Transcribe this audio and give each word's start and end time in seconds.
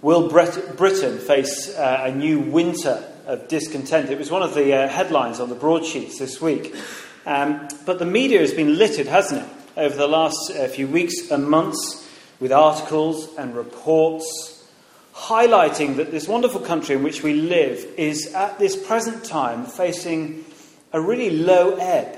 Will 0.00 0.28
Britain 0.28 1.18
face 1.18 1.74
uh, 1.74 2.02
a 2.04 2.12
new 2.12 2.38
winter 2.38 3.02
of 3.26 3.48
discontent? 3.48 4.10
It 4.10 4.18
was 4.18 4.30
one 4.30 4.42
of 4.42 4.54
the 4.54 4.72
uh, 4.72 4.88
headlines 4.88 5.40
on 5.40 5.48
the 5.48 5.56
broadsheets 5.56 6.20
this 6.20 6.40
week. 6.40 6.72
Um, 7.26 7.66
but 7.84 7.98
the 7.98 8.06
media 8.06 8.38
has 8.38 8.54
been 8.54 8.78
littered, 8.78 9.08
hasn't 9.08 9.42
it, 9.42 9.48
over 9.76 9.96
the 9.96 10.06
last 10.06 10.52
uh, 10.52 10.68
few 10.68 10.86
weeks 10.86 11.32
and 11.32 11.50
months 11.50 12.08
with 12.38 12.52
articles 12.52 13.34
and 13.36 13.56
reports 13.56 14.64
highlighting 15.14 15.96
that 15.96 16.12
this 16.12 16.28
wonderful 16.28 16.60
country 16.60 16.94
in 16.94 17.02
which 17.02 17.24
we 17.24 17.34
live 17.34 17.84
is 17.96 18.32
at 18.34 18.56
this 18.60 18.76
present 18.76 19.24
time 19.24 19.66
facing 19.66 20.44
a 20.92 21.00
really 21.00 21.30
low 21.30 21.74
ebb. 21.74 22.16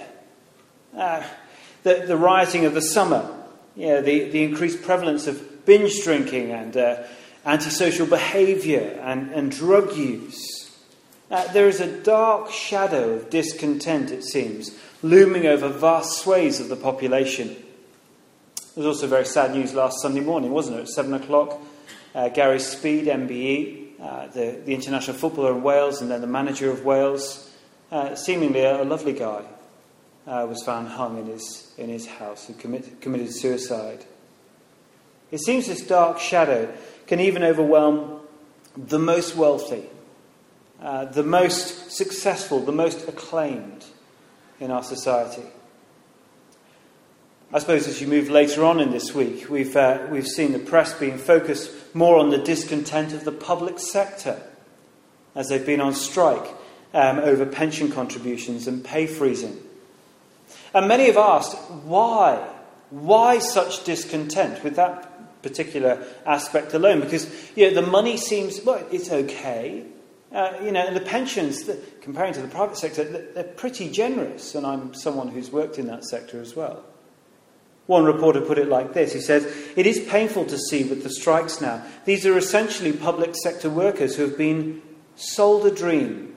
Uh, 0.94 1.22
the, 1.82 2.04
the 2.06 2.16
rioting 2.16 2.66
of 2.66 2.74
the 2.74 2.82
summer, 2.82 3.34
you 3.74 3.86
know, 3.86 4.02
the, 4.02 4.28
the 4.28 4.44
increased 4.44 4.82
prevalence 4.82 5.26
of 5.26 5.64
binge 5.64 6.04
drinking 6.04 6.50
and 6.50 6.76
uh, 6.76 7.02
antisocial 7.45 8.07
behaviour 8.07 9.00
and, 9.03 9.30
and 9.32 9.50
drug 9.50 9.96
use. 9.96 10.71
Uh, 11.30 11.50
there 11.53 11.68
is 11.68 11.80
a 11.80 12.03
dark 12.03 12.50
shadow 12.50 13.11
of 13.11 13.30
discontent, 13.30 14.11
it 14.11 14.25
seems, 14.25 14.76
looming 15.03 15.46
over 15.46 15.68
vast 15.68 16.18
swathes 16.18 16.61
of 16.61 16.68
the 16.68 16.76
population. 16.76 17.49
There 18.75 18.85
was 18.85 18.86
also 18.86 19.07
very 19.07 19.25
sad 19.25 19.54
news 19.54 19.75
last 19.75 20.00
Sunday 20.03 20.21
morning, 20.21 20.50
wasn't 20.50 20.79
it? 20.79 20.82
At 20.82 20.89
7 20.89 21.14
o'clock, 21.14 21.61
uh, 22.14 22.29
Gary 22.30 22.58
Speed, 22.58 23.07
MBE, 23.07 24.00
uh, 24.00 24.27
the, 24.29 24.61
the 24.64 24.75
international 24.75 25.16
footballer 25.16 25.52
in 25.52 25.63
Wales 25.63 26.00
and 26.00 26.11
then 26.11 26.21
the 26.21 26.27
manager 26.27 26.71
of 26.71 26.85
Wales, 26.85 27.50
uh, 27.93 28.14
seemingly 28.14 28.61
a, 28.61 28.82
a, 28.82 28.85
lovely 28.85 29.13
guy, 29.13 29.44
uh, 30.27 30.46
was 30.49 30.63
found 30.63 30.88
hung 30.88 31.18
in 31.18 31.27
his, 31.27 31.72
in 31.77 31.88
his 31.88 32.06
house 32.06 32.47
who 32.47 32.55
commit, 32.55 33.00
committed 33.00 33.33
suicide. 33.33 34.05
It 35.30 35.41
seems 35.41 35.66
this 35.66 35.86
dark 35.86 36.19
shadow 36.19 36.72
can 37.11 37.19
even 37.19 37.42
overwhelm 37.42 38.20
the 38.77 38.97
most 39.00 39.34
wealthy, 39.34 39.83
uh, 40.80 41.06
the 41.06 41.25
most 41.25 41.91
successful, 41.91 42.61
the 42.61 42.70
most 42.70 43.08
acclaimed 43.08 43.84
in 44.61 44.70
our 44.70 44.84
society. 44.84 45.42
I 47.52 47.58
suppose 47.58 47.89
as 47.89 48.00
you 48.00 48.06
move 48.06 48.30
later 48.30 48.64
on 48.64 48.78
in 48.78 48.92
this 48.92 49.12
week, 49.12 49.50
we've, 49.50 49.75
uh, 49.75 50.06
we've 50.08 50.28
seen 50.28 50.52
the 50.52 50.61
press 50.61 50.97
being 50.97 51.19
focused 51.19 51.72
more 51.97 52.17
on 52.17 52.30
the 52.30 52.39
discontent 52.39 53.12
of 53.12 53.24
the 53.24 53.33
public 53.33 53.80
sector 53.80 54.41
as 55.34 55.48
they've 55.48 55.67
been 55.67 55.80
on 55.80 55.95
strike 55.95 56.55
um, 56.95 57.19
over 57.19 57.45
pension 57.45 57.91
contributions 57.91 58.69
and 58.69 58.84
pay 58.84 59.08
freezing. 59.08 59.61
And 60.72 60.86
many 60.86 61.06
have 61.06 61.17
asked, 61.17 61.56
why? 61.83 62.36
Why 62.91 63.41
such 63.41 63.83
discontent 63.83 64.62
with 64.62 64.77
that 64.77 65.09
particular 65.42 66.05
aspect 66.27 66.74
alone 66.74 67.00
because 67.00 67.30
you 67.56 67.69
know, 67.69 67.80
the 67.80 67.86
money 67.86 68.16
seems, 68.16 68.62
well, 68.64 68.84
it's 68.91 69.10
okay. 69.10 69.84
Uh, 70.33 70.52
you 70.62 70.70
know, 70.70 70.86
and 70.86 70.94
the 70.94 71.00
pensions, 71.00 71.69
comparing 72.00 72.33
to 72.33 72.41
the 72.41 72.48
private 72.48 72.77
sector, 72.77 73.05
they're 73.05 73.42
pretty 73.42 73.91
generous, 73.91 74.55
and 74.55 74.64
I'm 74.64 74.94
someone 74.94 75.28
who's 75.28 75.50
worked 75.50 75.78
in 75.78 75.88
that 75.88 76.05
sector 76.05 76.41
as 76.41 76.55
well. 76.55 76.84
One 77.86 78.05
reporter 78.05 78.41
put 78.41 78.58
it 78.58 78.68
like 78.68 78.92
this 78.92 79.12
He 79.12 79.20
says, 79.20 79.44
It 79.77 79.86
is 79.86 79.98
painful 80.08 80.46
to 80.46 80.56
see 80.56 80.84
with 80.84 81.02
the 81.02 81.11
strikes 81.11 81.61
now. 81.61 81.84
These 82.05 82.24
are 82.24 82.38
essentially 82.38 82.92
public 82.92 83.34
sector 83.34 83.68
workers 83.68 84.14
who 84.14 84.22
have 84.22 84.38
been 84.38 84.83
sold 85.16 85.66
a 85.66 85.74
dream 85.74 86.36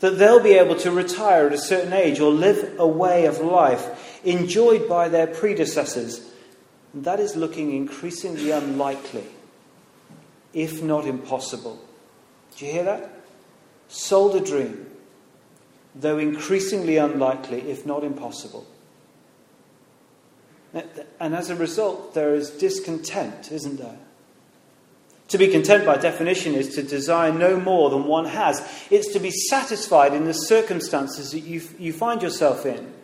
that 0.00 0.18
they'll 0.18 0.42
be 0.42 0.54
able 0.54 0.76
to 0.76 0.90
retire 0.90 1.48
at 1.48 1.52
a 1.52 1.58
certain 1.58 1.92
age 1.92 2.20
or 2.20 2.30
live 2.30 2.78
a 2.78 2.86
way 2.86 3.26
of 3.26 3.40
life 3.40 4.20
enjoyed 4.24 4.88
by 4.88 5.08
their 5.08 5.26
predecessors 5.26 6.28
that 7.04 7.20
is 7.20 7.36
looking 7.36 7.74
increasingly 7.74 8.50
unlikely, 8.50 9.24
if 10.52 10.82
not 10.82 11.06
impossible. 11.06 11.78
Do 12.56 12.66
you 12.66 12.72
hear 12.72 12.84
that? 12.84 13.10
Sold 13.88 14.36
a 14.36 14.40
dream, 14.40 14.86
though 15.94 16.18
increasingly 16.18 16.96
unlikely, 16.96 17.70
if 17.70 17.86
not 17.86 18.04
impossible. 18.04 18.66
And 20.72 21.34
as 21.34 21.50
a 21.50 21.56
result, 21.56 22.14
there 22.14 22.34
is 22.34 22.50
discontent, 22.50 23.50
isn't 23.50 23.78
there? 23.78 23.98
To 25.28 25.38
be 25.38 25.48
content, 25.48 25.84
by 25.84 25.98
definition, 25.98 26.54
is 26.54 26.74
to 26.74 26.82
desire 26.82 27.32
no 27.32 27.60
more 27.60 27.90
than 27.90 28.04
one 28.04 28.24
has. 28.26 28.66
It's 28.90 29.12
to 29.12 29.18
be 29.18 29.30
satisfied 29.30 30.14
in 30.14 30.24
the 30.24 30.32
circumstances 30.32 31.32
that 31.32 31.40
you, 31.40 31.62
you 31.78 31.92
find 31.92 32.22
yourself 32.22 32.64
in. 32.64 32.94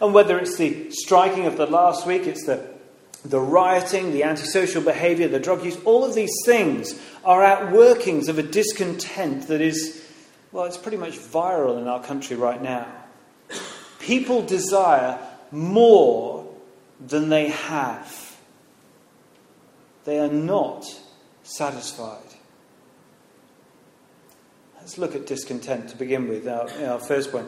And 0.00 0.12
whether 0.12 0.38
it's 0.38 0.56
the 0.56 0.90
striking 0.90 1.46
of 1.46 1.56
the 1.56 1.66
last 1.66 2.06
week, 2.06 2.26
it's 2.26 2.46
the 2.46 2.77
the 3.24 3.40
rioting, 3.40 4.12
the 4.12 4.22
antisocial 4.22 4.82
behavior, 4.82 5.28
the 5.28 5.40
drug 5.40 5.64
use, 5.64 5.76
all 5.84 6.04
of 6.04 6.14
these 6.14 6.34
things 6.44 6.98
are 7.24 7.42
outworkings 7.42 8.28
of 8.28 8.38
a 8.38 8.42
discontent 8.42 9.48
that 9.48 9.60
is, 9.60 10.04
well, 10.52 10.64
it's 10.64 10.76
pretty 10.76 10.96
much 10.96 11.18
viral 11.18 11.80
in 11.80 11.88
our 11.88 12.02
country 12.02 12.36
right 12.36 12.62
now. 12.62 12.86
People 13.98 14.42
desire 14.42 15.18
more 15.50 16.46
than 17.04 17.28
they 17.28 17.48
have, 17.48 18.36
they 20.04 20.18
are 20.18 20.28
not 20.28 20.86
satisfied. 21.42 22.22
Let's 24.76 24.96
look 24.96 25.14
at 25.14 25.26
discontent 25.26 25.90
to 25.90 25.96
begin 25.96 26.28
with, 26.28 26.48
our, 26.48 26.70
our 26.86 26.98
first 26.98 27.30
point. 27.30 27.46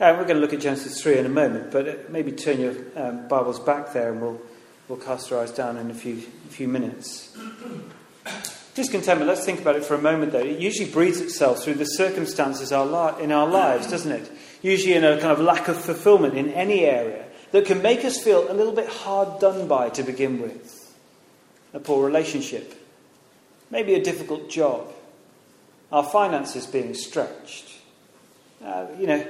Uh, 0.00 0.16
we're 0.18 0.24
going 0.24 0.36
to 0.36 0.40
look 0.40 0.54
at 0.54 0.60
Genesis 0.60 1.00
3 1.02 1.18
in 1.18 1.26
a 1.26 1.28
moment, 1.28 1.70
but 1.70 1.88
uh, 1.88 1.94
maybe 2.08 2.32
turn 2.32 2.58
your 2.58 2.74
um, 2.96 3.28
Bibles 3.28 3.60
back 3.60 3.92
there 3.92 4.10
and 4.10 4.20
we'll 4.20 4.40
we'll 4.90 4.98
cast 4.98 5.30
our 5.30 5.38
eyes 5.38 5.52
down 5.52 5.76
in 5.76 5.88
a 5.88 5.94
few, 5.94 6.16
few 6.48 6.66
minutes. 6.66 7.38
Discontentment, 8.74 9.28
let's 9.28 9.44
think 9.44 9.60
about 9.60 9.76
it 9.76 9.84
for 9.84 9.94
a 9.94 10.02
moment 10.02 10.32
though. 10.32 10.40
It 10.40 10.58
usually 10.58 10.90
breeds 10.90 11.20
itself 11.20 11.62
through 11.62 11.74
the 11.74 11.84
circumstances 11.84 12.72
in 12.72 12.76
our 13.32 13.46
lives, 13.46 13.88
doesn't 13.88 14.10
it? 14.10 14.30
Usually 14.62 14.94
in 14.94 15.04
a 15.04 15.20
kind 15.20 15.30
of 15.32 15.38
lack 15.38 15.68
of 15.68 15.76
fulfillment 15.76 16.34
in 16.34 16.50
any 16.50 16.80
area 16.80 17.24
that 17.52 17.66
can 17.66 17.82
make 17.82 18.04
us 18.04 18.18
feel 18.18 18.50
a 18.50 18.52
little 18.52 18.72
bit 18.72 18.88
hard 18.88 19.38
done 19.38 19.68
by 19.68 19.90
to 19.90 20.02
begin 20.02 20.42
with. 20.42 20.92
A 21.72 21.78
poor 21.78 22.04
relationship, 22.04 22.74
maybe 23.70 23.94
a 23.94 24.02
difficult 24.02 24.50
job, 24.50 24.92
our 25.92 26.02
finances 26.02 26.66
being 26.66 26.94
stretched, 26.94 27.76
uh, 28.64 28.86
you 28.98 29.06
know, 29.06 29.24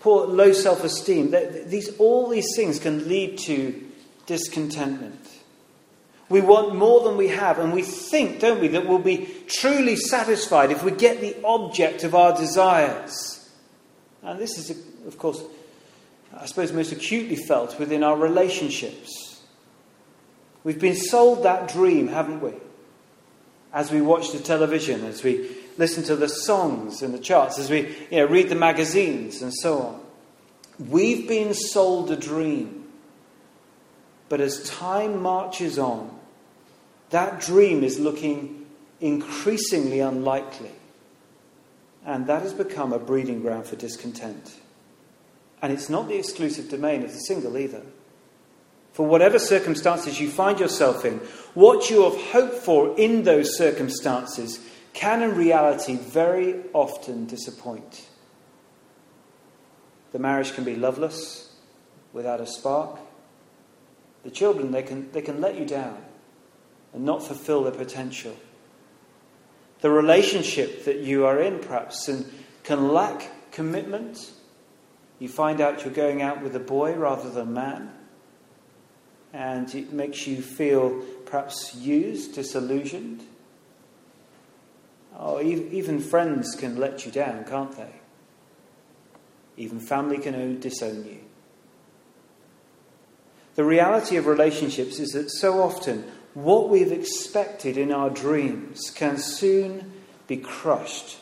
poor 0.00 0.26
low 0.26 0.50
self 0.50 0.82
esteem. 0.82 1.32
These, 1.68 1.96
all 1.98 2.28
these 2.28 2.56
things 2.56 2.80
can 2.80 3.08
lead 3.08 3.38
to 3.46 3.85
discontentment. 4.26 5.20
We 6.28 6.40
want 6.40 6.74
more 6.74 7.02
than 7.02 7.16
we 7.16 7.28
have, 7.28 7.58
and 7.58 7.72
we 7.72 7.82
think, 7.82 8.40
don't 8.40 8.60
we, 8.60 8.68
that 8.68 8.86
we'll 8.86 8.98
be 8.98 9.28
truly 9.46 9.94
satisfied 9.94 10.72
if 10.72 10.82
we 10.82 10.90
get 10.90 11.20
the 11.20 11.36
object 11.44 12.02
of 12.02 12.14
our 12.14 12.36
desires. 12.36 13.48
And 14.22 14.40
this 14.40 14.58
is, 14.58 14.76
of 15.06 15.18
course, 15.18 15.40
I 16.36 16.46
suppose, 16.46 16.72
most 16.72 16.90
acutely 16.90 17.36
felt 17.36 17.78
within 17.78 18.02
our 18.02 18.16
relationships. 18.16 19.40
We've 20.64 20.80
been 20.80 20.96
sold 20.96 21.44
that 21.44 21.68
dream, 21.68 22.08
haven't 22.08 22.40
we? 22.40 22.52
As 23.72 23.92
we 23.92 24.00
watch 24.00 24.32
the 24.32 24.40
television, 24.40 25.04
as 25.04 25.22
we 25.22 25.56
listen 25.78 26.02
to 26.04 26.16
the 26.16 26.28
songs 26.28 27.02
and 27.02 27.14
the 27.14 27.18
charts, 27.18 27.58
as 27.58 27.70
we 27.70 27.94
you 28.10 28.18
know, 28.18 28.26
read 28.26 28.48
the 28.48 28.56
magazines 28.56 29.42
and 29.42 29.54
so 29.54 29.80
on. 29.80 30.00
We've 30.88 31.28
been 31.28 31.54
sold 31.54 32.10
a 32.10 32.16
dream. 32.16 32.85
But 34.28 34.40
as 34.40 34.68
time 34.68 35.22
marches 35.22 35.78
on, 35.78 36.18
that 37.10 37.40
dream 37.40 37.84
is 37.84 37.98
looking 37.98 38.66
increasingly 39.00 40.00
unlikely. 40.00 40.72
And 42.04 42.26
that 42.26 42.42
has 42.42 42.52
become 42.52 42.92
a 42.92 42.98
breeding 42.98 43.42
ground 43.42 43.66
for 43.66 43.76
discontent. 43.76 44.54
And 45.62 45.72
it's 45.72 45.88
not 45.88 46.08
the 46.08 46.18
exclusive 46.18 46.68
domain 46.68 47.02
of 47.02 47.12
the 47.12 47.18
single 47.18 47.56
either. 47.56 47.82
For 48.92 49.06
whatever 49.06 49.38
circumstances 49.38 50.20
you 50.20 50.30
find 50.30 50.58
yourself 50.58 51.04
in, 51.04 51.18
what 51.54 51.90
you 51.90 52.04
have 52.04 52.20
hoped 52.32 52.54
for 52.54 52.96
in 52.98 53.24
those 53.24 53.56
circumstances 53.56 54.58
can 54.92 55.22
in 55.22 55.34
reality 55.34 55.96
very 55.96 56.62
often 56.72 57.26
disappoint. 57.26 58.06
The 60.12 60.18
marriage 60.18 60.54
can 60.54 60.64
be 60.64 60.76
loveless, 60.76 61.54
without 62.14 62.40
a 62.40 62.46
spark. 62.46 62.98
The 64.26 64.32
children, 64.32 64.72
they 64.72 64.82
can, 64.82 65.12
they 65.12 65.22
can 65.22 65.40
let 65.40 65.56
you 65.56 65.64
down 65.64 65.98
and 66.92 67.04
not 67.04 67.22
fulfill 67.22 67.62
their 67.62 67.70
potential. 67.70 68.36
The 69.82 69.90
relationship 69.90 70.84
that 70.84 70.96
you 70.96 71.26
are 71.26 71.40
in, 71.40 71.60
perhaps, 71.60 72.08
and 72.08 72.26
can 72.64 72.88
lack 72.88 73.52
commitment. 73.52 74.32
You 75.20 75.28
find 75.28 75.60
out 75.60 75.84
you're 75.84 75.94
going 75.94 76.22
out 76.22 76.42
with 76.42 76.56
a 76.56 76.60
boy 76.60 76.94
rather 76.94 77.30
than 77.30 77.46
a 77.46 77.50
man, 77.52 77.92
and 79.32 79.72
it 79.72 79.92
makes 79.92 80.26
you 80.26 80.42
feel 80.42 81.02
perhaps 81.24 81.76
used, 81.76 82.34
disillusioned. 82.34 83.22
Oh, 85.16 85.40
even 85.40 86.00
friends 86.00 86.56
can 86.56 86.78
let 86.78 87.06
you 87.06 87.12
down, 87.12 87.44
can't 87.44 87.76
they? 87.76 87.92
Even 89.56 89.78
family 89.78 90.18
can 90.18 90.58
disown 90.58 91.04
you. 91.04 91.25
The 93.56 93.64
reality 93.64 94.16
of 94.16 94.26
relationships 94.26 95.00
is 95.00 95.10
that 95.10 95.30
so 95.30 95.62
often 95.62 96.04
what 96.34 96.68
we've 96.68 96.92
expected 96.92 97.78
in 97.78 97.90
our 97.90 98.10
dreams 98.10 98.90
can 98.94 99.18
soon 99.18 99.92
be 100.26 100.36
crushed 100.36 101.18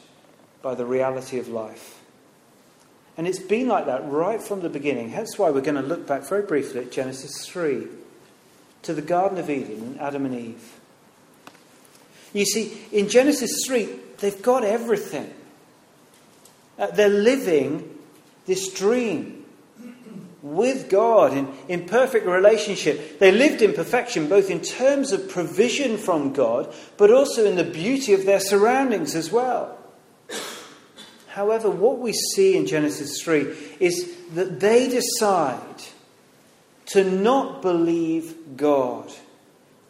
by 0.60 0.74
the 0.74 0.84
reality 0.84 1.38
of 1.38 1.48
life. 1.48 2.00
And 3.16 3.28
it's 3.28 3.38
been 3.38 3.68
like 3.68 3.86
that 3.86 4.10
right 4.10 4.42
from 4.42 4.60
the 4.60 4.68
beginning. 4.68 5.12
That's 5.12 5.38
why 5.38 5.50
we're 5.50 5.60
going 5.60 5.80
to 5.80 5.82
look 5.82 6.06
back 6.06 6.28
very 6.28 6.42
briefly 6.42 6.80
at 6.80 6.90
Genesis 6.90 7.46
3 7.46 7.86
to 8.82 8.92
the 8.92 9.02
Garden 9.02 9.38
of 9.38 9.48
Eden 9.48 9.82
and 9.82 10.00
Adam 10.00 10.26
and 10.26 10.34
Eve. 10.34 10.80
You 12.32 12.44
see, 12.44 12.82
in 12.90 13.08
Genesis 13.08 13.64
3, 13.66 13.88
they've 14.18 14.42
got 14.42 14.64
everything. 14.64 15.32
Uh, 16.76 16.88
they're 16.88 17.08
living 17.08 17.96
this 18.46 18.72
dream 18.72 19.33
with 20.54 20.88
God 20.88 21.32
in, 21.32 21.48
in 21.68 21.86
perfect 21.86 22.26
relationship. 22.26 23.18
They 23.18 23.32
lived 23.32 23.62
in 23.62 23.72
perfection, 23.72 24.28
both 24.28 24.50
in 24.50 24.60
terms 24.60 25.12
of 25.12 25.28
provision 25.28 25.96
from 25.96 26.32
God, 26.32 26.72
but 26.96 27.10
also 27.10 27.44
in 27.44 27.56
the 27.56 27.64
beauty 27.64 28.14
of 28.14 28.24
their 28.24 28.40
surroundings 28.40 29.14
as 29.14 29.30
well. 29.30 29.78
However, 31.28 31.68
what 31.68 31.98
we 31.98 32.12
see 32.12 32.56
in 32.56 32.66
Genesis 32.66 33.20
3 33.20 33.52
is 33.80 34.16
that 34.34 34.60
they 34.60 34.88
decide 34.88 35.58
to 36.86 37.02
not 37.02 37.60
believe 37.60 38.56
God 38.56 39.12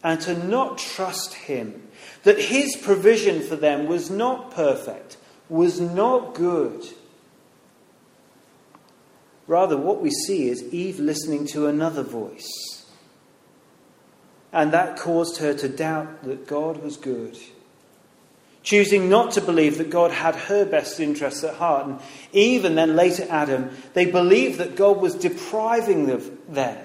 and 0.03 0.21
to 0.23 0.43
not 0.47 0.79
trust 0.79 1.35
Him. 1.35 1.83
That 2.23 2.39
His 2.39 2.77
provision 2.77 3.43
for 3.43 3.57
them 3.57 3.87
was 3.87 4.11
not 4.11 4.53
perfect, 4.53 5.19
was 5.49 5.81
not 5.81 6.35
good. 6.35 6.87
Rather, 9.47 9.77
what 9.77 10.01
we 10.01 10.11
see 10.11 10.49
is 10.49 10.63
Eve 10.73 10.99
listening 10.99 11.47
to 11.49 11.67
another 11.67 12.03
voice. 12.03 12.87
And 14.53 14.73
that 14.73 14.97
caused 14.97 15.39
her 15.39 15.53
to 15.55 15.69
doubt 15.69 16.25
that 16.25 16.47
God 16.47 16.83
was 16.83 16.97
good 16.97 17.37
choosing 18.65 19.11
not 19.11 19.33
to 19.33 19.41
believe 19.41 19.79
that 19.79 19.91
God 19.91 20.11
had 20.11 20.35
her 20.35 20.65
best 20.65 20.99
interests 20.99 21.45
at 21.45 21.55
heart. 21.55 21.87
And 21.87 22.01
even 22.33 22.75
then, 22.75 22.97
later 22.97 23.27
Adam, 23.31 23.71
they 23.93 24.07
believed 24.07 24.59
that 24.59 24.75
God 24.75 25.01
was 25.01 25.15
depriving 25.15 26.07
them 26.07 26.79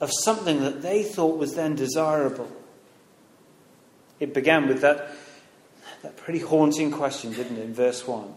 of 0.00 0.10
something 0.22 0.60
that 0.60 0.82
they 0.82 1.02
thought 1.02 1.38
was 1.38 1.54
then 1.54 1.74
desirable. 1.74 2.52
It 4.20 4.34
began 4.34 4.68
with 4.68 4.82
that, 4.82 5.10
that 6.02 6.16
pretty 6.18 6.40
haunting 6.40 6.92
question, 6.92 7.32
didn't 7.32 7.56
it, 7.56 7.64
in 7.64 7.74
verse 7.74 8.06
1? 8.06 8.32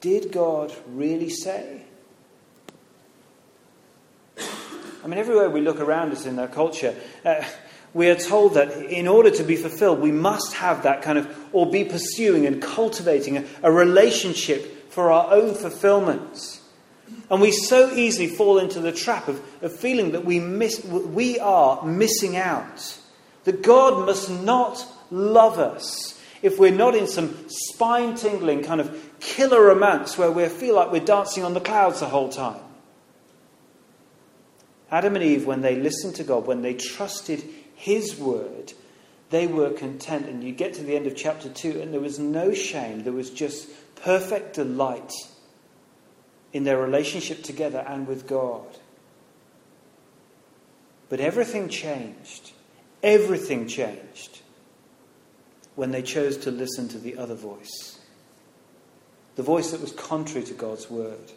Did 0.00 0.32
God 0.32 0.72
really 0.88 1.30
say? 1.30 1.83
I 5.04 5.06
mean, 5.06 5.18
everywhere 5.18 5.50
we 5.50 5.60
look 5.60 5.80
around 5.80 6.12
us 6.12 6.24
in 6.24 6.38
our 6.38 6.48
culture, 6.48 6.96
uh, 7.26 7.44
we 7.92 8.08
are 8.08 8.14
told 8.14 8.54
that 8.54 8.72
in 8.72 9.06
order 9.06 9.30
to 9.32 9.44
be 9.44 9.54
fulfilled, 9.54 10.00
we 10.00 10.10
must 10.10 10.54
have 10.54 10.84
that 10.84 11.02
kind 11.02 11.18
of, 11.18 11.28
or 11.52 11.70
be 11.70 11.84
pursuing 11.84 12.46
and 12.46 12.62
cultivating 12.62 13.36
a, 13.36 13.44
a 13.62 13.70
relationship 13.70 14.90
for 14.90 15.12
our 15.12 15.30
own 15.30 15.54
fulfillment. 15.54 16.58
And 17.30 17.42
we 17.42 17.52
so 17.52 17.92
easily 17.92 18.28
fall 18.28 18.58
into 18.58 18.80
the 18.80 18.92
trap 18.92 19.28
of, 19.28 19.42
of 19.62 19.76
feeling 19.76 20.12
that 20.12 20.24
we, 20.24 20.40
miss, 20.40 20.82
we 20.82 21.38
are 21.38 21.84
missing 21.84 22.38
out. 22.38 22.98
That 23.44 23.62
God 23.62 24.06
must 24.06 24.30
not 24.30 24.86
love 25.10 25.58
us 25.58 26.18
if 26.40 26.58
we're 26.58 26.72
not 26.72 26.94
in 26.94 27.06
some 27.06 27.46
spine 27.48 28.14
tingling 28.14 28.62
kind 28.62 28.80
of 28.80 29.18
killer 29.20 29.62
romance 29.62 30.16
where 30.16 30.30
we 30.30 30.48
feel 30.48 30.74
like 30.74 30.90
we're 30.90 31.04
dancing 31.04 31.44
on 31.44 31.52
the 31.52 31.60
clouds 31.60 32.00
the 32.00 32.06
whole 32.06 32.30
time. 32.30 32.63
Adam 34.94 35.16
and 35.16 35.24
Eve, 35.24 35.44
when 35.44 35.60
they 35.60 35.74
listened 35.74 36.14
to 36.14 36.22
God, 36.22 36.46
when 36.46 36.62
they 36.62 36.72
trusted 36.72 37.42
his 37.74 38.16
word, 38.16 38.72
they 39.30 39.48
were 39.48 39.70
content. 39.70 40.26
And 40.26 40.44
you 40.44 40.52
get 40.52 40.74
to 40.74 40.84
the 40.84 40.94
end 40.94 41.08
of 41.08 41.16
chapter 41.16 41.48
2, 41.48 41.80
and 41.80 41.92
there 41.92 42.00
was 42.00 42.20
no 42.20 42.54
shame. 42.54 43.02
There 43.02 43.12
was 43.12 43.30
just 43.30 43.68
perfect 43.96 44.54
delight 44.54 45.10
in 46.52 46.62
their 46.62 46.78
relationship 46.78 47.42
together 47.42 47.84
and 47.88 48.06
with 48.06 48.28
God. 48.28 48.68
But 51.08 51.18
everything 51.18 51.68
changed. 51.68 52.52
Everything 53.02 53.66
changed 53.66 54.42
when 55.74 55.90
they 55.90 56.02
chose 56.02 56.36
to 56.36 56.52
listen 56.52 56.86
to 56.90 56.98
the 56.98 57.16
other 57.16 57.34
voice. 57.34 57.98
The 59.34 59.42
voice 59.42 59.72
that 59.72 59.80
was 59.80 59.90
contrary 59.90 60.46
to 60.46 60.54
God's 60.54 60.88
word. 60.88 61.32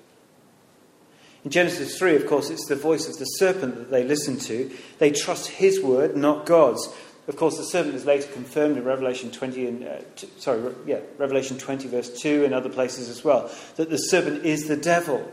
In 1.47 1.51
Genesis 1.51 1.97
3, 1.97 2.17
of 2.17 2.27
course, 2.27 2.49
it's 2.49 2.65
the 2.65 2.75
voice 2.75 3.07
of 3.07 3.17
the 3.19 3.23
serpent 3.23 3.75
that 3.77 3.89
they 3.89 4.03
listen 4.03 4.37
to. 4.37 4.69
They 4.97 5.11
trust 5.11 5.47
his 5.47 5.81
word, 5.81 6.17
not 6.17 6.45
God's. 6.45 6.93
Of 7.29 7.37
course, 7.37 7.55
the 7.55 7.63
serpent 7.63 7.95
is 7.95 8.03
later 8.03 8.27
confirmed 8.33 8.75
in 8.75 8.83
Revelation 8.83 9.31
20 9.31 9.65
and 9.65 9.87
uh, 9.87 9.99
t- 10.17 10.27
sorry, 10.39 10.75
yeah, 10.85 10.99
Revelation 11.17 11.57
20 11.57 11.87
verse 11.87 12.09
2 12.19 12.43
and 12.43 12.53
other 12.53 12.67
places 12.67 13.07
as 13.07 13.23
well, 13.23 13.49
that 13.77 13.89
the 13.89 13.95
serpent 13.95 14.45
is 14.45 14.67
the 14.67 14.75
devil. 14.75 15.25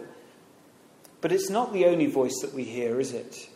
But 1.21 1.33
it's 1.33 1.51
not 1.51 1.73
the 1.73 1.87
only 1.87 2.07
voice 2.07 2.39
that 2.43 2.55
we 2.55 2.63
hear, 2.63 3.01
is 3.01 3.13
it? 3.13 3.49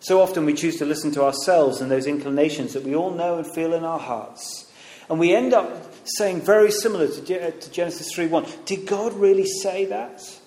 So 0.00 0.20
often 0.20 0.44
we 0.44 0.52
choose 0.52 0.76
to 0.80 0.84
listen 0.84 1.12
to 1.12 1.24
ourselves 1.24 1.80
and 1.80 1.90
those 1.90 2.06
inclinations 2.06 2.74
that 2.74 2.84
we 2.84 2.94
all 2.94 3.12
know 3.12 3.38
and 3.38 3.46
feel 3.46 3.72
in 3.72 3.84
our 3.84 3.98
hearts. 3.98 4.70
And 5.08 5.18
we 5.18 5.34
end 5.34 5.54
up 5.54 5.94
saying 6.04 6.42
very 6.42 6.70
similar 6.70 7.08
to, 7.08 7.50
to 7.52 7.70
Genesis 7.70 8.14
3:1. 8.14 8.66
Did 8.66 8.84
God 8.84 9.14
really 9.14 9.46
say 9.46 9.86
that? 9.86 10.37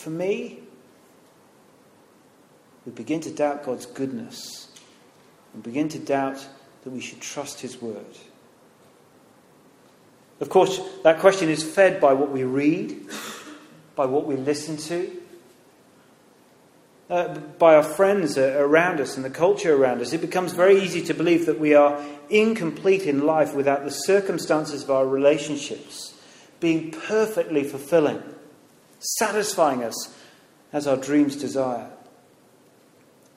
For 0.00 0.10
me, 0.10 0.58
we 2.86 2.92
begin 2.92 3.20
to 3.20 3.30
doubt 3.30 3.64
God's 3.64 3.84
goodness 3.84 4.68
and 5.52 5.62
begin 5.62 5.88
to 5.90 5.98
doubt 5.98 6.46
that 6.82 6.90
we 6.90 7.00
should 7.00 7.20
trust 7.20 7.60
His 7.60 7.80
word. 7.80 8.16
Of 10.40 10.48
course, 10.48 10.80
that 11.04 11.20
question 11.20 11.50
is 11.50 11.62
fed 11.62 12.00
by 12.00 12.14
what 12.14 12.30
we 12.30 12.44
read, 12.44 13.08
by 13.94 14.06
what 14.06 14.26
we 14.26 14.36
listen 14.36 14.78
to, 14.78 15.20
uh, 17.10 17.34
by 17.58 17.74
our 17.74 17.82
friends 17.82 18.38
uh, 18.38 18.56
around 18.58 19.00
us 19.00 19.16
and 19.16 19.24
the 19.24 19.30
culture 19.30 19.74
around 19.74 20.00
us. 20.00 20.14
It 20.14 20.22
becomes 20.22 20.52
very 20.52 20.80
easy 20.80 21.02
to 21.02 21.12
believe 21.12 21.44
that 21.44 21.60
we 21.60 21.74
are 21.74 22.02
incomplete 22.30 23.02
in 23.02 23.26
life 23.26 23.54
without 23.54 23.84
the 23.84 23.90
circumstances 23.90 24.84
of 24.84 24.90
our 24.90 25.06
relationships 25.06 26.14
being 26.58 26.90
perfectly 26.90 27.64
fulfilling 27.64 28.22
satisfying 29.00 29.82
us 29.82 30.14
as 30.72 30.86
our 30.86 30.96
dreams 30.96 31.36
desire. 31.36 31.90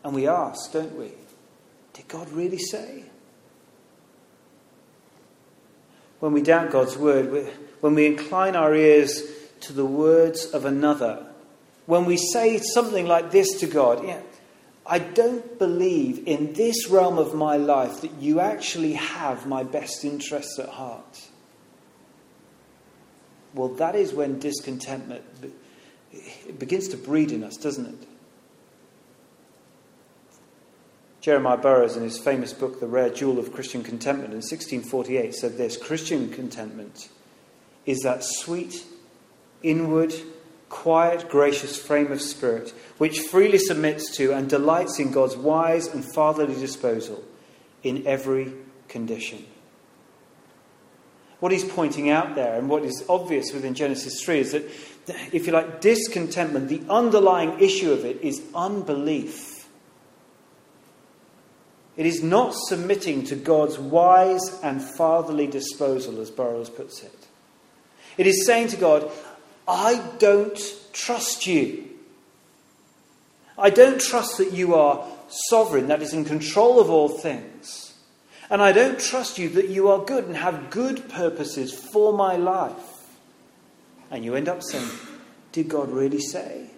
And 0.04 0.13
we 0.13 0.27
ask, 0.27 0.71
don't 0.71 0.95
we? 0.98 1.12
Did 1.94 2.07
God 2.07 2.30
really 2.31 2.57
say? 2.57 3.06
When 6.20 6.34
we 6.34 6.41
doubt 6.41 6.72
God's 6.72 6.98
word, 6.98 7.51
when 7.82 7.96
we 7.96 8.05
incline 8.05 8.55
our 8.55 8.74
ears 8.74 9.24
to 9.62 9.74
the 9.74 9.86
words 9.86 10.46
of 10.46 10.65
another, 10.65 11.25
when 11.86 12.05
we 12.05 12.17
say 12.17 12.58
something 12.60 13.08
like 13.08 13.32
this 13.32 13.60
to 13.60 13.67
God, 13.67 14.05
yeah, 14.05 14.22
I 14.86 15.00
don't 15.00 15.58
believe 15.60 16.27
in 16.27 16.53
this 16.53 16.89
realm 16.89 17.17
of 17.17 17.34
my 17.34 17.58
life 17.58 18.01
that 18.01 18.13
you 18.22 18.39
actually 18.39 18.93
have 18.93 19.48
my 19.48 19.63
best 19.63 20.03
interests 20.03 20.60
at 20.60 20.70
heart. 20.70 21.29
Well, 23.53 23.69
that 23.69 23.95
is 23.95 24.13
when 24.13 24.39
discontentment 24.39 25.24
begins 26.57 26.88
to 26.89 26.98
breed 26.98 27.31
in 27.31 27.43
us, 27.43 27.57
doesn't 27.57 27.86
it? 27.86 28.07
Jeremiah 31.22 31.57
Burroughs, 31.57 31.95
in 31.95 32.03
his 32.03 32.19
famous 32.19 32.51
book, 32.51 32.79
The 32.79 32.88
Rare 32.88 33.10
Jewel 33.10 33.39
of 33.39 33.53
Christian 33.53 33.81
Contentment, 33.81 34.31
in 34.31 34.41
1648, 34.41 35.33
said 35.33 35.57
this 35.57 35.77
Christian 35.77 36.29
contentment 36.29 37.07
is 37.86 38.00
that 38.00 38.24
sweet, 38.24 38.86
inward, 39.62 40.13
quiet, 40.67 41.29
gracious 41.29 41.77
frame 41.77 42.12
of 42.12 42.22
spirit 42.22 42.74
which 42.98 43.19
freely 43.19 43.57
submits 43.57 44.17
to 44.17 44.33
and 44.33 44.50
delights 44.50 45.00
in 45.00 45.12
God's 45.12 45.38
wise 45.38 45.88
and 45.88 46.03
fatherly 46.13 46.55
disposal 46.55 47.24
in 47.83 48.05
every 48.07 48.51
condition. 48.88 49.45
What 51.43 51.51
he's 51.51 51.65
pointing 51.65 52.09
out 52.09 52.35
there, 52.35 52.57
and 52.57 52.69
what 52.69 52.85
is 52.85 53.03
obvious 53.09 53.51
within 53.51 53.73
Genesis 53.73 54.23
3, 54.23 54.39
is 54.39 54.53
that, 54.53 54.63
if 55.33 55.45
you 55.45 55.51
like, 55.51 55.81
discontentment, 55.81 56.69
the 56.69 56.81
underlying 56.89 57.59
issue 57.59 57.91
of 57.91 58.05
it 58.05 58.21
is 58.21 58.41
unbelief. 58.55 59.67
It 61.97 62.05
is 62.05 62.23
not 62.23 62.53
submitting 62.55 63.25
to 63.25 63.35
God's 63.35 63.77
wise 63.77 64.57
and 64.63 64.81
fatherly 64.81 65.45
disposal, 65.47 66.21
as 66.21 66.31
Burroughs 66.31 66.69
puts 66.69 67.03
it. 67.03 67.27
It 68.17 68.25
is 68.25 68.45
saying 68.45 68.69
to 68.69 68.77
God, 68.77 69.12
I 69.67 70.01
don't 70.19 70.57
trust 70.93 71.45
you. 71.45 71.89
I 73.57 73.69
don't 73.69 74.00
trust 74.00 74.38
that 74.38 74.53
you 74.53 74.75
are 74.75 75.05
sovereign, 75.50 75.89
that 75.89 76.01
is 76.01 76.13
in 76.13 76.23
control 76.23 76.79
of 76.79 76.89
all 76.89 77.09
things. 77.09 77.92
And 78.53 78.62
I 78.62 78.72
don't 78.72 79.00
trust 79.00 79.39
you 79.39 79.50
that 79.50 79.69
you 79.69 79.88
are 79.88 80.05
good 80.05 80.25
and 80.25 80.38
have 80.38 80.69
good 80.69 81.10
purposes 81.10 81.74
for 81.74 82.13
my 82.13 82.36
life. 82.36 83.07
And 84.12 84.24
you 84.24 84.36
end 84.36 84.48
up 84.48 84.62
saying, 84.62 84.88
Did 85.51 85.69
God 85.69 85.89
really 85.89 86.19
say? 86.19 86.69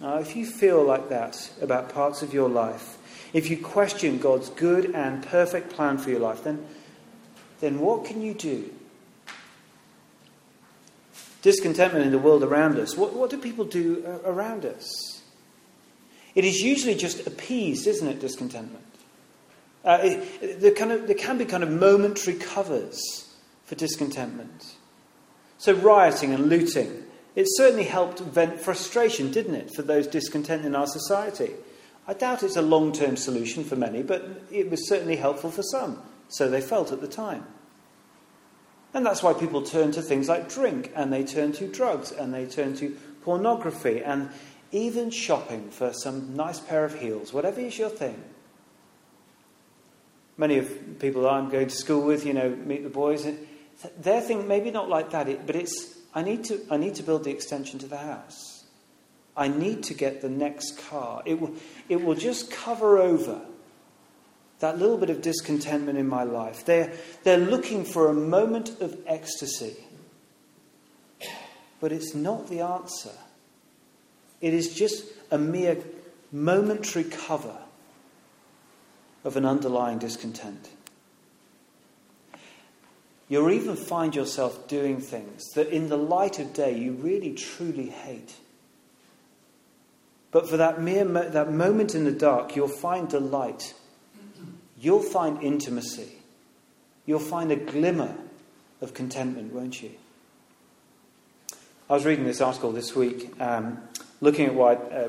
Now, 0.00 0.18
if 0.18 0.36
you 0.36 0.46
feel 0.46 0.84
like 0.84 1.08
that 1.08 1.50
about 1.60 1.92
parts 1.92 2.22
of 2.22 2.32
your 2.32 2.48
life, 2.48 2.98
if 3.32 3.50
you 3.50 3.56
question 3.58 4.20
God's 4.20 4.50
good 4.50 4.94
and 4.94 5.26
perfect 5.26 5.70
plan 5.70 5.98
for 5.98 6.10
your 6.10 6.20
life, 6.20 6.44
then, 6.44 6.64
then 7.58 7.80
what 7.80 8.04
can 8.04 8.22
you 8.22 8.34
do? 8.34 8.72
Discontentment 11.42 12.04
in 12.04 12.12
the 12.12 12.20
world 12.20 12.44
around 12.44 12.78
us. 12.78 12.96
What, 12.96 13.14
what 13.14 13.30
do 13.30 13.38
people 13.38 13.64
do 13.64 14.04
uh, 14.06 14.30
around 14.30 14.64
us? 14.64 15.17
It 16.38 16.44
is 16.44 16.60
usually 16.60 16.94
just 16.94 17.26
appeased, 17.26 17.88
isn't 17.88 18.06
it, 18.06 18.20
discontentment? 18.20 18.84
Uh, 19.84 19.98
it, 20.02 20.60
there, 20.60 20.70
kind 20.70 20.92
of, 20.92 21.08
there 21.08 21.16
can 21.16 21.36
be 21.36 21.44
kind 21.44 21.64
of 21.64 21.68
momentary 21.68 22.36
covers 22.36 23.34
for 23.64 23.74
discontentment. 23.74 24.76
So, 25.58 25.72
rioting 25.72 26.32
and 26.32 26.48
looting, 26.48 27.02
it 27.34 27.46
certainly 27.48 27.82
helped 27.82 28.20
vent 28.20 28.60
frustration, 28.60 29.32
didn't 29.32 29.56
it, 29.56 29.74
for 29.74 29.82
those 29.82 30.06
discontent 30.06 30.64
in 30.64 30.76
our 30.76 30.86
society? 30.86 31.54
I 32.06 32.14
doubt 32.14 32.44
it's 32.44 32.54
a 32.54 32.62
long 32.62 32.92
term 32.92 33.16
solution 33.16 33.64
for 33.64 33.74
many, 33.74 34.04
but 34.04 34.24
it 34.52 34.70
was 34.70 34.88
certainly 34.88 35.16
helpful 35.16 35.50
for 35.50 35.64
some. 35.64 36.00
So 36.28 36.48
they 36.48 36.60
felt 36.60 36.92
at 36.92 37.00
the 37.00 37.08
time. 37.08 37.48
And 38.94 39.04
that's 39.04 39.24
why 39.24 39.32
people 39.32 39.62
turn 39.62 39.90
to 39.90 40.02
things 40.02 40.28
like 40.28 40.48
drink, 40.48 40.92
and 40.94 41.12
they 41.12 41.24
turn 41.24 41.50
to 41.54 41.66
drugs, 41.66 42.12
and 42.12 42.32
they 42.32 42.46
turn 42.46 42.76
to 42.76 42.96
pornography, 43.22 44.02
and 44.04 44.30
even 44.72 45.10
shopping 45.10 45.70
for 45.70 45.92
some 45.92 46.36
nice 46.36 46.60
pair 46.60 46.84
of 46.84 46.98
heels, 46.98 47.32
whatever 47.32 47.60
is 47.60 47.78
your 47.78 47.88
thing. 47.88 48.22
Many 50.36 50.58
of 50.58 50.98
people 51.00 51.28
I'm 51.28 51.50
going 51.50 51.68
to 51.68 51.74
school 51.74 52.02
with, 52.02 52.24
you 52.24 52.32
know, 52.32 52.50
meet 52.50 52.84
the 52.84 52.90
boys, 52.90 53.26
their 53.98 54.20
thing 54.20 54.46
maybe 54.46 54.70
not 54.70 54.88
like 54.88 55.10
that, 55.10 55.46
but 55.46 55.56
it's 55.56 55.96
I 56.14 56.22
need 56.22 56.44
to 56.44 56.60
I 56.70 56.76
need 56.76 56.94
to 56.96 57.02
build 57.02 57.24
the 57.24 57.30
extension 57.30 57.78
to 57.80 57.86
the 57.86 57.98
house. 57.98 58.58
I 59.38 59.46
need 59.46 59.84
to 59.84 59.94
get 59.94 60.20
the 60.20 60.28
next 60.28 60.78
car. 60.88 61.22
It 61.24 61.40
will, 61.40 61.54
it 61.88 62.02
will 62.02 62.16
just 62.16 62.50
cover 62.50 62.98
over 62.98 63.40
that 64.58 64.78
little 64.78 64.98
bit 64.98 65.10
of 65.10 65.22
discontentment 65.22 65.96
in 65.96 66.08
my 66.08 66.24
life. 66.24 66.64
They're, 66.64 66.92
they're 67.22 67.38
looking 67.38 67.84
for 67.84 68.08
a 68.08 68.14
moment 68.14 68.80
of 68.80 68.98
ecstasy. 69.06 69.76
But 71.80 71.92
it's 71.92 72.16
not 72.16 72.48
the 72.48 72.62
answer. 72.62 73.12
It 74.40 74.54
is 74.54 74.74
just 74.74 75.04
a 75.30 75.38
mere 75.38 75.78
momentary 76.30 77.04
cover 77.04 77.56
of 79.24 79.36
an 79.36 79.44
underlying 79.44 79.98
discontent. 79.98 80.68
You'll 83.28 83.50
even 83.50 83.76
find 83.76 84.14
yourself 84.14 84.68
doing 84.68 85.00
things 85.00 85.50
that, 85.54 85.68
in 85.68 85.88
the 85.88 85.98
light 85.98 86.38
of 86.38 86.54
day, 86.54 86.78
you 86.78 86.92
really 86.92 87.34
truly 87.34 87.90
hate. 87.90 88.36
But 90.30 90.48
for 90.48 90.56
that 90.56 90.80
mere 90.80 91.04
mo- 91.04 91.28
that 91.28 91.52
moment 91.52 91.94
in 91.94 92.04
the 92.04 92.12
dark, 92.12 92.56
you'll 92.56 92.68
find 92.68 93.08
delight. 93.08 93.74
You'll 94.80 95.02
find 95.02 95.42
intimacy. 95.42 96.12
You'll 97.04 97.18
find 97.18 97.50
a 97.50 97.56
glimmer 97.56 98.14
of 98.80 98.94
contentment, 98.94 99.52
won't 99.52 99.82
you? 99.82 99.90
I 101.90 101.94
was 101.94 102.04
reading 102.04 102.24
this 102.24 102.40
article 102.40 102.70
this 102.70 102.94
week, 102.94 103.30
um, 103.40 103.78
looking 104.20 104.46
at 104.46 104.54
why, 104.54 104.74
uh, 104.74 105.08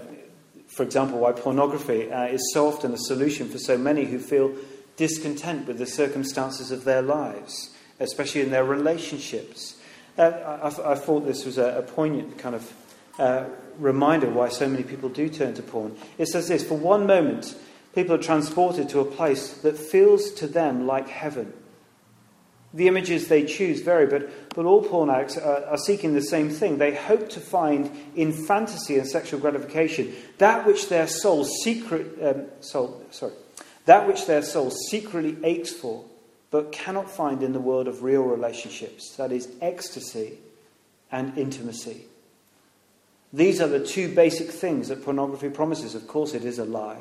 for 0.67 0.83
example, 0.83 1.19
why 1.19 1.31
pornography 1.31 2.11
uh, 2.11 2.25
is 2.25 2.41
so 2.53 2.67
often 2.67 2.93
a 2.93 2.97
solution 2.97 3.49
for 3.49 3.57
so 3.57 3.77
many 3.77 4.05
who 4.05 4.19
feel 4.19 4.53
discontent 4.97 5.67
with 5.67 5.77
the 5.77 5.85
circumstances 5.85 6.71
of 6.71 6.83
their 6.83 7.01
lives, 7.01 7.75
especially 7.99 8.41
in 8.41 8.51
their 8.51 8.65
relationships. 8.65 9.77
Uh, 10.17 10.59
I, 10.61 10.91
I, 10.91 10.95
thought 10.95 11.21
this 11.21 11.45
was 11.45 11.57
a, 11.57 11.77
a 11.77 11.81
poignant 11.81 12.37
kind 12.37 12.55
of 12.55 12.73
uh, 13.17 13.45
reminder 13.77 14.29
why 14.29 14.49
so 14.49 14.67
many 14.67 14.83
people 14.83 15.09
do 15.09 15.29
turn 15.29 15.53
to 15.53 15.63
porn. 15.63 15.95
It 16.17 16.27
says 16.27 16.49
this 16.49 16.67
For 16.67 16.77
one 16.77 17.07
moment, 17.07 17.55
people 17.95 18.15
are 18.15 18.21
transported 18.21 18.89
to 18.89 18.99
a 18.99 19.05
place 19.05 19.53
that 19.59 19.77
feels 19.77 20.31
to 20.33 20.47
them 20.47 20.85
like 20.85 21.07
heaven. 21.07 21.53
The 22.73 22.87
images 22.87 23.27
they 23.27 23.45
choose 23.45 23.81
vary, 23.81 24.05
but, 24.05 24.29
but 24.53 24.65
all 24.65 24.83
porn 24.83 25.09
addicts 25.09 25.37
are, 25.37 25.65
are 25.65 25.77
seeking 25.77 26.13
the 26.13 26.21
same 26.21 26.49
thing. 26.49 26.77
They 26.77 26.93
hope 26.93 27.29
to 27.29 27.39
find 27.39 27.89
in 28.15 28.31
fantasy 28.31 28.99
and 28.99 29.07
sexual 29.07 29.39
gratification 29.39 30.13
that 30.37 30.67
which 30.67 30.87
their 30.87 31.07
soul 31.07 31.45
secret 31.45 32.17
um, 32.21 32.45
soul 32.61 33.03
sorry 33.09 33.33
that 33.89 34.07
which 34.07 34.27
their 34.27 34.43
soul 34.43 34.69
secretly 34.69 35.35
aches 35.43 35.73
for, 35.73 36.05
but 36.51 36.71
cannot 36.71 37.09
find 37.09 37.41
in 37.41 37.53
the 37.53 37.59
world 37.59 37.87
of 37.87 38.03
real 38.03 38.21
relationships. 38.21 39.15
That 39.15 39.31
is 39.31 39.51
ecstasy 39.61 40.37
and 41.11 41.35
intimacy. 41.35 42.05
These 43.33 43.59
are 43.59 43.67
the 43.67 43.83
two 43.83 44.13
basic 44.13 44.51
things 44.51 44.89
that 44.89 45.03
pornography 45.03 45.49
promises. 45.49 45.95
Of 45.95 46.07
course, 46.07 46.35
it 46.35 46.45
is 46.45 46.59
a 46.59 46.65
lie. 46.65 46.99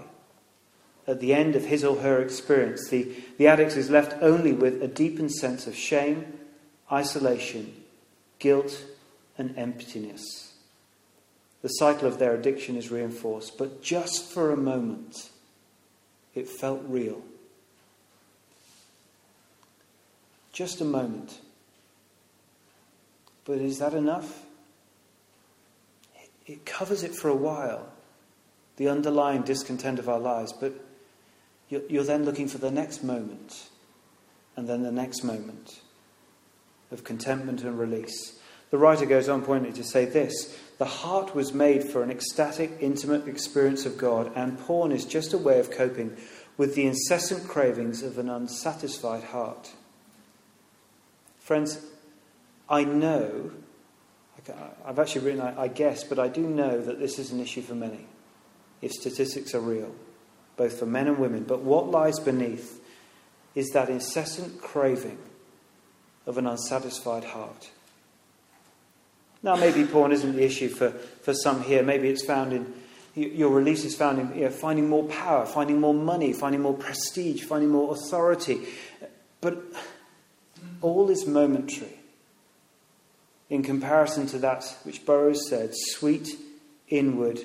At 1.09 1.21
the 1.21 1.35
end 1.35 1.57
of 1.57 1.65
his 1.65 1.83
or 1.83 1.97
her 1.97 2.21
experience, 2.21 2.89
the, 2.91 3.13
the 3.39 3.49
addict 3.49 3.77
is 3.77 3.91
left 3.91 4.23
only 4.23 4.53
with 4.53 4.83
a 4.83 4.87
deepened 4.87 5.33
sense 5.33 5.67
of 5.67 5.75
shame, 5.75 6.39
isolation, 6.93 7.83
guilt, 8.39 8.85
and 9.37 9.57
emptiness. 9.57 10.53
The 11.63 11.69
cycle 11.69 12.07
of 12.07 12.19
their 12.19 12.35
addiction 12.35 12.77
is 12.77 12.91
reinforced, 12.91 13.59
but 13.59 13.83
just 13.83 14.31
for 14.31 14.53
a 14.53 14.57
moment, 14.57 15.31
it 16.35 16.49
felt 16.49 16.83
real. 16.87 17.23
Just 20.53 20.81
a 20.81 20.85
moment. 20.85 21.39
But 23.45 23.59
is 23.59 23.79
that 23.79 23.95
enough? 23.95 24.45
it 26.49 26.65
covers 26.65 27.03
it 27.03 27.15
for 27.15 27.29
a 27.29 27.37
while, 27.37 27.87
the 28.77 28.89
underlying 28.89 29.43
discontent 29.43 29.99
of 29.99 30.09
our 30.09 30.19
lives, 30.19 30.53
but 30.53 30.73
you're, 31.69 31.83
you're 31.89 32.05
then 32.05 32.25
looking 32.25 32.49
for 32.49 32.59
the 32.59 32.71
next 32.71 33.03
moment, 33.03 33.69
and 34.57 34.69
then 34.69 34.83
the 34.83 34.93
next 34.93 35.23
moment 35.23 35.81
of 36.91 37.05
contentment 37.05 37.63
and 37.63 37.79
release. 37.79 38.39
The 38.71 38.79
writer 38.79 39.07
goes 39.07 39.29
on 39.29 39.43
pointedly 39.43 39.77
to 39.77 39.85
say 39.85 40.05
this 40.05 40.57
The 40.79 40.85
heart 40.85 41.35
was 41.35 41.53
made 41.53 41.85
for 41.85 42.03
an 42.03 42.11
ecstatic, 42.11 42.73
intimate 42.81 43.29
experience 43.29 43.87
of 43.87 43.99
God, 43.99 44.33
and 44.35 44.59
porn 44.59 44.93
is 44.93 45.05
just 45.05 45.33
a 45.33 45.39
way 45.39 45.59
of 45.59 45.71
coping 45.71 46.17
with 46.57 46.75
the 46.75 46.87
incessant 46.87 47.49
cravings 47.49 48.03
of 48.03 48.19
an 48.19 48.29
unsatisfied 48.29 49.25
heart. 49.25 49.73
Friends, 51.39 51.81
I 52.69 52.85
know 52.85 53.53
I've 54.85 54.99
actually 54.99 55.25
written, 55.25 55.41
I, 55.41 55.63
I 55.63 55.69
guess, 55.69 56.05
but 56.05 56.19
I 56.19 56.29
do 56.29 56.43
know 56.43 56.81
that 56.81 56.99
this 56.99 57.19
is 57.19 57.31
an 57.31 57.41
issue 57.41 57.63
for 57.63 57.75
many. 57.75 58.07
If 58.81 58.93
statistics 58.93 59.55
are 59.55 59.61
real, 59.61 59.95
both 60.59 60.79
for 60.79 60.85
men 60.85 61.07
and 61.07 61.19
women. 61.19 61.45
But 61.45 61.63
what 61.63 61.91
lies 61.91 62.19
beneath 62.19 62.85
is 63.55 63.71
that 63.71 63.89
incessant 63.89 64.61
craving 64.61 65.19
of 66.27 66.37
an 66.37 66.47
unsatisfied 66.47 67.25
heart. 67.25 67.71
Now, 69.43 69.57
maybe 69.57 69.85
porn 69.85 70.13
isn't 70.13 70.37
the 70.37 70.45
issue 70.45 70.69
for, 70.69 70.91
for 70.91 71.33
some 71.33 71.63
here. 71.63 71.83
Maybe 71.83 72.09
it's 72.09 72.25
found 72.25 72.53
in, 72.53 72.75
your 73.15 73.51
release 73.51 73.85
is 73.85 73.97
found 73.97 74.19
in 74.19 74.35
you 74.37 74.45
know, 74.45 74.51
finding 74.51 74.89
more 74.89 75.05
power, 75.05 75.47
finding 75.47 75.81
more 75.81 75.95
money, 75.95 76.33
finding 76.33 76.61
more 76.61 76.75
prestige, 76.75 77.45
finding 77.45 77.71
more 77.71 77.95
authority. 77.95 78.61
But 79.41 79.63
all 80.83 81.09
is 81.09 81.27
momentary 81.27 81.99
in 83.49 83.63
comparison 83.63 84.27
to 84.27 84.39
that 84.39 84.77
which 84.83 85.07
Burroughs 85.07 85.49
said 85.49 85.71
sweet, 85.73 86.37
inward, 86.89 87.41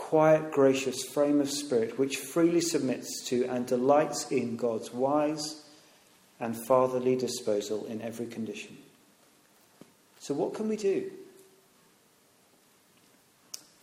quiet, 0.00 0.50
gracious 0.50 1.04
frame 1.04 1.40
of 1.40 1.50
spirit, 1.50 1.98
which 1.98 2.16
freely 2.16 2.60
submits 2.60 3.22
to 3.26 3.44
and 3.44 3.66
delights 3.66 4.26
in 4.32 4.56
God's 4.56 4.92
wise 4.92 5.62
and 6.40 6.56
fatherly 6.66 7.16
disposal 7.16 7.84
in 7.84 8.00
every 8.00 8.26
condition. 8.26 8.78
So, 10.18 10.32
what 10.32 10.54
can 10.54 10.68
we 10.68 10.76
do? 10.76 11.10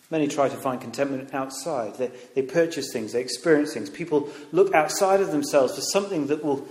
Many 0.09 0.27
try 0.27 0.49
to 0.49 0.57
find 0.57 0.81
contentment 0.81 1.33
outside. 1.35 1.95
They, 1.95 2.11
they 2.33 2.41
purchase 2.41 2.91
things, 2.91 3.13
they 3.13 3.21
experience 3.21 3.73
things. 3.73 3.89
People 3.89 4.29
look 4.51 4.73
outside 4.73 5.21
of 5.21 5.31
themselves 5.31 5.75
for 5.75 5.81
something 5.81 6.27
that 6.27 6.43
will 6.43 6.67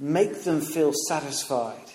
make 0.00 0.42
them 0.42 0.60
feel 0.60 0.92
satisfied. 1.08 1.92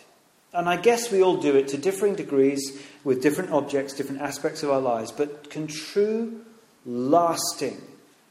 And 0.53 0.69
I 0.69 0.77
guess 0.77 1.11
we 1.11 1.21
all 1.21 1.37
do 1.37 1.55
it 1.55 1.67
to 1.69 1.77
differing 1.77 2.15
degrees 2.15 2.81
with 3.03 3.21
different 3.21 3.51
objects, 3.51 3.93
different 3.93 4.21
aspects 4.21 4.63
of 4.63 4.69
our 4.69 4.81
lives. 4.81 5.11
But 5.11 5.49
can 5.49 5.67
true, 5.67 6.45
lasting 6.85 7.81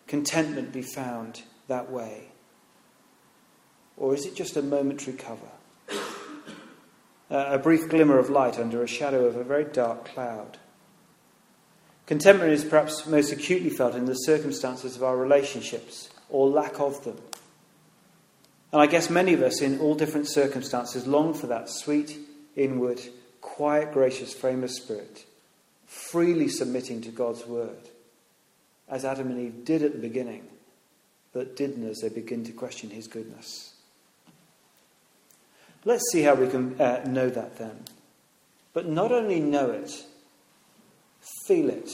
contentment 0.07 0.73
be 0.73 0.83
found 0.83 1.43
that 1.69 1.91
way? 1.91 2.29
Or 3.97 4.15
is 4.15 4.27
it 4.27 4.35
just 4.35 4.57
a 4.57 4.63
momentary 4.63 5.17
cover? 5.17 5.49
a 7.31 7.59
brief 7.59 7.89
glimmer 7.89 8.19
of 8.19 8.29
light 8.29 8.59
under 8.59 8.83
a 8.83 8.87
shadow 8.87 9.25
of 9.25 9.37
a 9.37 9.45
very 9.45 9.65
dark 9.65 10.05
cloud. 10.05 10.59
Contentment 12.05 12.53
is 12.53 12.63
perhaps 12.63 13.07
most 13.07 13.33
acutely 13.33 13.71
felt 13.71 13.95
in 13.95 14.05
the 14.05 14.15
circumstances 14.15 14.97
of 14.97 15.03
our 15.03 15.17
relationships 15.17 16.11
or 16.29 16.49
lack 16.49 16.79
of 16.79 17.03
them. 17.05 17.17
And 18.71 18.83
I 18.83 18.87
guess 18.87 19.09
many 19.09 19.33
of 19.33 19.43
us, 19.43 19.63
in 19.63 19.81
all 19.81 19.95
different 19.95 20.29
circumstances, 20.29 21.07
long 21.07 21.33
for 21.33 21.47
that 21.47 21.71
sweet, 21.71 22.19
inward, 22.55 23.01
quiet, 23.41 23.93
gracious 23.93 24.35
frame 24.35 24.63
of 24.63 24.71
spirit, 24.71 25.25
freely 25.87 26.49
submitting 26.49 27.01
to 27.03 27.11
God's 27.11 27.47
word, 27.47 27.89
as 28.93 29.07
Adam 29.07 29.31
and 29.31 29.41
Eve 29.41 29.65
did 29.65 29.83
at 29.83 29.93
the 29.93 29.99
beginning, 29.99 30.47
but 31.33 31.57
didn't 31.57 31.89
as 31.89 32.01
they 32.01 32.11
begin 32.11 32.45
to 32.45 32.53
question 32.53 32.91
his 32.91 33.09
goodness. 33.09 33.73
Let's 35.87 36.05
see 36.13 36.21
how 36.21 36.35
we 36.35 36.47
can 36.47 36.79
uh, 36.79 37.03
know 37.07 37.31
that 37.31 37.57
then. 37.57 37.85
But 38.75 38.87
not 38.87 39.11
only 39.11 39.41
know 39.41 39.71
it, 39.71 40.05
feel 41.47 41.71
it, 41.71 41.91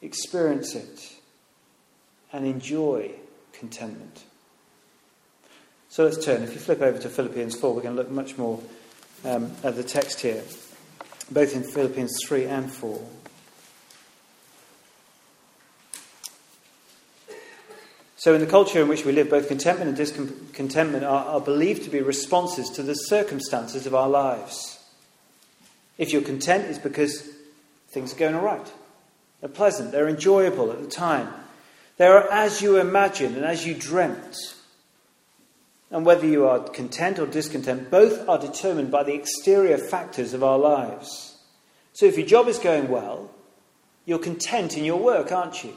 experience 0.00 0.74
it, 0.74 1.16
and 2.32 2.46
enjoy 2.46 3.10
contentment. 3.52 4.24
So 5.90 6.04
let's 6.04 6.24
turn. 6.24 6.42
If 6.42 6.54
you 6.54 6.60
flip 6.60 6.80
over 6.80 6.98
to 6.98 7.10
Philippians 7.10 7.60
4, 7.60 7.74
we're 7.74 7.82
going 7.82 7.94
to 7.94 8.02
look 8.02 8.10
much 8.10 8.38
more 8.38 8.60
um, 9.22 9.52
at 9.62 9.76
the 9.76 9.84
text 9.84 10.22
here, 10.22 10.42
both 11.30 11.54
in 11.54 11.62
Philippians 11.62 12.16
3 12.26 12.46
and 12.46 12.72
4. 12.72 13.15
So, 18.26 18.34
in 18.34 18.40
the 18.40 18.46
culture 18.48 18.82
in 18.82 18.88
which 18.88 19.04
we 19.04 19.12
live, 19.12 19.30
both 19.30 19.46
contentment 19.46 19.86
and 19.86 19.96
discontentment 19.96 21.04
are, 21.04 21.24
are 21.26 21.40
believed 21.40 21.84
to 21.84 21.90
be 21.90 22.00
responses 22.00 22.68
to 22.70 22.82
the 22.82 22.94
circumstances 22.94 23.86
of 23.86 23.94
our 23.94 24.08
lives. 24.08 24.80
If 25.96 26.12
you're 26.12 26.22
content, 26.22 26.64
it's 26.64 26.80
because 26.80 27.22
things 27.90 28.12
are 28.12 28.16
going 28.16 28.34
all 28.34 28.42
right. 28.42 28.72
They're 29.38 29.48
pleasant, 29.48 29.92
they're 29.92 30.08
enjoyable 30.08 30.72
at 30.72 30.82
the 30.82 30.90
time. 30.90 31.32
They 31.98 32.08
are 32.08 32.28
as 32.28 32.60
you 32.60 32.78
imagined 32.78 33.36
and 33.36 33.44
as 33.44 33.64
you 33.64 33.74
dreamt. 33.74 34.36
And 35.92 36.04
whether 36.04 36.26
you 36.26 36.48
are 36.48 36.58
content 36.58 37.20
or 37.20 37.26
discontent, 37.26 37.92
both 37.92 38.28
are 38.28 38.40
determined 38.40 38.90
by 38.90 39.04
the 39.04 39.14
exterior 39.14 39.78
factors 39.78 40.34
of 40.34 40.42
our 40.42 40.58
lives. 40.58 41.36
So 41.92 42.06
if 42.06 42.18
your 42.18 42.26
job 42.26 42.48
is 42.48 42.58
going 42.58 42.88
well, 42.88 43.30
you're 44.04 44.18
content 44.18 44.76
in 44.76 44.82
your 44.82 44.98
work, 44.98 45.30
aren't 45.30 45.62
you? 45.62 45.74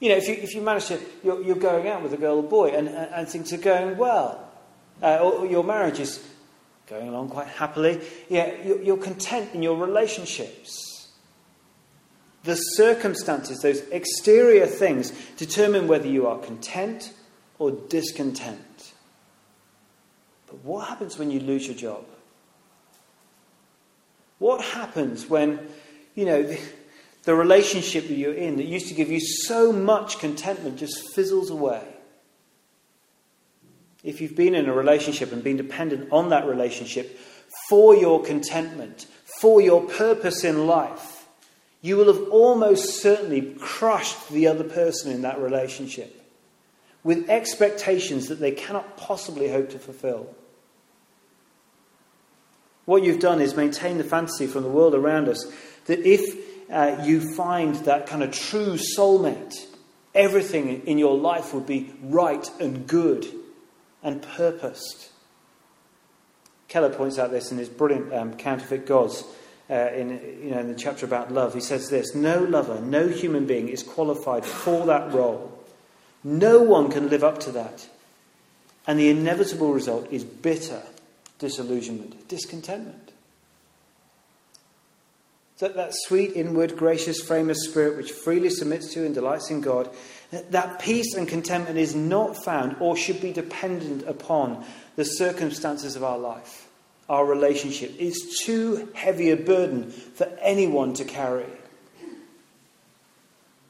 You 0.00 0.08
know, 0.08 0.16
if 0.16 0.28
you, 0.28 0.34
if 0.34 0.54
you 0.54 0.62
manage 0.62 0.86
to, 0.86 0.98
you're, 1.22 1.42
you're 1.42 1.56
going 1.56 1.86
out 1.86 2.02
with 2.02 2.14
a 2.14 2.16
girl 2.16 2.38
or 2.38 2.42
boy 2.42 2.70
and, 2.70 2.88
and, 2.88 3.28
things 3.28 3.52
are 3.52 3.58
going 3.58 3.98
well, 3.98 4.50
uh, 5.02 5.18
or, 5.18 5.32
or, 5.32 5.46
your 5.46 5.62
marriage 5.62 6.00
is 6.00 6.26
going 6.86 7.08
along 7.08 7.28
quite 7.28 7.46
happily, 7.46 8.00
yeah, 8.30 8.50
you're, 8.64 8.80
you're 8.80 8.96
content 8.96 9.54
in 9.54 9.62
your 9.62 9.76
relationships. 9.76 11.08
The 12.44 12.56
circumstances, 12.56 13.60
those 13.60 13.80
exterior 13.90 14.66
things, 14.66 15.12
determine 15.36 15.86
whether 15.86 16.08
you 16.08 16.26
are 16.26 16.38
content 16.38 17.12
or 17.58 17.70
discontent. 17.70 18.94
But 20.46 20.64
what 20.64 20.88
happens 20.88 21.18
when 21.18 21.30
you 21.30 21.40
lose 21.40 21.66
your 21.66 21.76
job? 21.76 22.06
What 24.38 24.64
happens 24.64 25.28
when, 25.28 25.60
you 26.14 26.24
know, 26.24 26.56
the 27.24 27.34
relationship 27.34 28.08
that 28.08 28.14
you're 28.14 28.34
in 28.34 28.56
that 28.56 28.66
used 28.66 28.88
to 28.88 28.94
give 28.94 29.10
you 29.10 29.20
so 29.20 29.72
much 29.72 30.18
contentment 30.18 30.78
just 30.78 31.14
fizzles 31.14 31.50
away. 31.50 31.82
If 34.02 34.20
you've 34.20 34.36
been 34.36 34.54
in 34.54 34.68
a 34.68 34.72
relationship 34.72 35.30
and 35.32 35.44
been 35.44 35.58
dependent 35.58 36.10
on 36.10 36.30
that 36.30 36.46
relationship 36.46 37.18
for 37.68 37.94
your 37.94 38.22
contentment, 38.22 39.06
for 39.40 39.60
your 39.60 39.82
purpose 39.82 40.44
in 40.44 40.66
life, 40.66 41.26
you 41.82 41.96
will 41.96 42.06
have 42.06 42.28
almost 42.30 43.00
certainly 43.00 43.54
crushed 43.58 44.28
the 44.30 44.46
other 44.46 44.64
person 44.64 45.12
in 45.12 45.22
that 45.22 45.40
relationship 45.40 46.16
with 47.02 47.28
expectations 47.30 48.28
that 48.28 48.40
they 48.40 48.52
cannot 48.52 48.96
possibly 48.96 49.50
hope 49.50 49.70
to 49.70 49.78
fulfill. 49.78 50.34
What 52.84 53.02
you've 53.02 53.20
done 53.20 53.40
is 53.40 53.56
maintain 53.56 53.98
the 53.98 54.04
fantasy 54.04 54.46
from 54.46 54.62
the 54.62 54.68
world 54.68 54.94
around 54.94 55.28
us 55.28 55.50
that 55.86 56.00
if 56.00 56.49
uh, 56.70 57.02
you 57.04 57.20
find 57.34 57.74
that 57.86 58.06
kind 58.06 58.22
of 58.22 58.32
true 58.32 58.76
soulmate, 58.96 59.54
everything 60.14 60.82
in 60.86 60.98
your 60.98 61.16
life 61.16 61.52
would 61.52 61.66
be 61.66 61.92
right 62.02 62.48
and 62.60 62.86
good 62.86 63.26
and 64.02 64.22
purposed. 64.22 65.10
Keller 66.68 66.90
points 66.90 67.18
out 67.18 67.30
this 67.30 67.50
in 67.50 67.58
his 67.58 67.68
brilliant 67.68 68.12
um, 68.12 68.34
Counterfeit 68.36 68.86
Gods. 68.86 69.24
Uh, 69.68 69.88
in, 69.94 70.10
you 70.42 70.50
know, 70.50 70.58
in 70.58 70.68
the 70.68 70.74
chapter 70.74 71.06
about 71.06 71.32
love, 71.32 71.54
he 71.54 71.60
says 71.60 71.90
this 71.90 72.14
No 72.14 72.40
lover, 72.40 72.80
no 72.80 73.08
human 73.08 73.46
being 73.46 73.68
is 73.68 73.82
qualified 73.82 74.44
for 74.44 74.86
that 74.86 75.12
role. 75.12 75.56
No 76.22 76.62
one 76.62 76.90
can 76.90 77.08
live 77.08 77.24
up 77.24 77.38
to 77.40 77.52
that. 77.52 77.88
And 78.86 78.98
the 78.98 79.08
inevitable 79.10 79.72
result 79.72 80.10
is 80.10 80.24
bitter 80.24 80.82
disillusionment, 81.38 82.28
discontentment 82.28 83.09
that, 85.60 85.76
that 85.76 85.92
sweet, 85.92 86.32
inward, 86.34 86.76
gracious 86.76 87.20
frame 87.20 87.50
of 87.50 87.56
spirit 87.56 87.96
which 87.96 88.12
freely 88.12 88.50
submits 88.50 88.92
to 88.94 89.04
and 89.04 89.14
delights 89.14 89.50
in 89.50 89.60
God, 89.60 89.90
that 90.30 90.80
peace 90.80 91.14
and 91.14 91.28
contentment 91.28 91.78
is 91.78 91.94
not 91.94 92.42
found 92.44 92.76
or 92.80 92.96
should 92.96 93.20
be 93.20 93.32
dependent 93.32 94.06
upon 94.08 94.64
the 94.96 95.04
circumstances 95.04 95.96
of 95.96 96.04
our 96.04 96.18
life, 96.18 96.66
our 97.08 97.26
relationship. 97.26 97.94
is 97.98 98.40
too 98.44 98.88
heavy 98.94 99.30
a 99.30 99.36
burden 99.36 99.90
for 99.90 100.24
anyone 100.40 100.94
to 100.94 101.04
carry. 101.04 101.46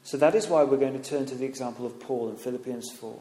So 0.05 0.17
that 0.17 0.35
is 0.35 0.49
why 0.49 0.63
we're 0.65 0.77
going 0.77 1.01
to 1.01 1.09
turn 1.11 1.27
to 1.27 1.35
the 1.35 1.45
example 1.45 1.87
of 1.87 1.99
Paul 2.01 2.31
in 2.31 2.37
Philippians 2.37 2.91
4. 2.91 3.21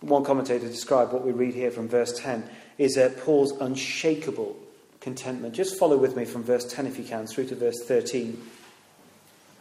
One 0.00 0.24
commentator 0.24 0.66
described 0.66 1.12
what 1.12 1.24
we 1.24 1.32
read 1.32 1.54
here 1.54 1.70
from 1.70 1.88
verse 1.88 2.18
10 2.18 2.48
is 2.76 2.98
uh, 2.98 3.10
Paul's 3.24 3.52
unshakable 3.52 4.56
contentment. 5.06 5.54
Just 5.54 5.78
follow 5.78 5.96
with 5.96 6.16
me 6.16 6.24
from 6.24 6.42
verse 6.42 6.64
10 6.64 6.84
if 6.88 6.98
you 6.98 7.04
can, 7.04 7.28
through 7.28 7.46
to 7.46 7.54
verse 7.54 7.84
13. 7.84 8.42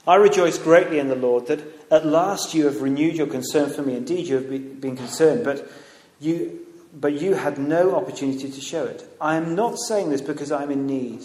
I 0.07 0.15
rejoice 0.15 0.57
greatly 0.57 0.97
in 0.97 1.07
the 1.07 1.15
Lord 1.15 1.45
that 1.45 1.61
at 1.91 2.03
last 2.03 2.55
you 2.55 2.65
have 2.65 2.81
renewed 2.81 3.15
your 3.15 3.27
concern 3.27 3.69
for 3.69 3.83
me. 3.83 3.95
Indeed, 3.95 4.25
you 4.25 4.37
have 4.37 4.49
been 4.81 4.97
concerned, 4.97 5.43
but 5.43 5.71
you, 6.19 6.65
but 6.91 7.21
you 7.21 7.35
had 7.35 7.59
no 7.59 7.93
opportunity 7.93 8.49
to 8.49 8.59
show 8.59 8.85
it. 8.85 9.07
I 9.21 9.35
am 9.35 9.53
not 9.53 9.77
saying 9.77 10.09
this 10.09 10.21
because 10.21 10.51
I 10.51 10.63
am 10.63 10.71
in 10.71 10.87
need. 10.87 11.21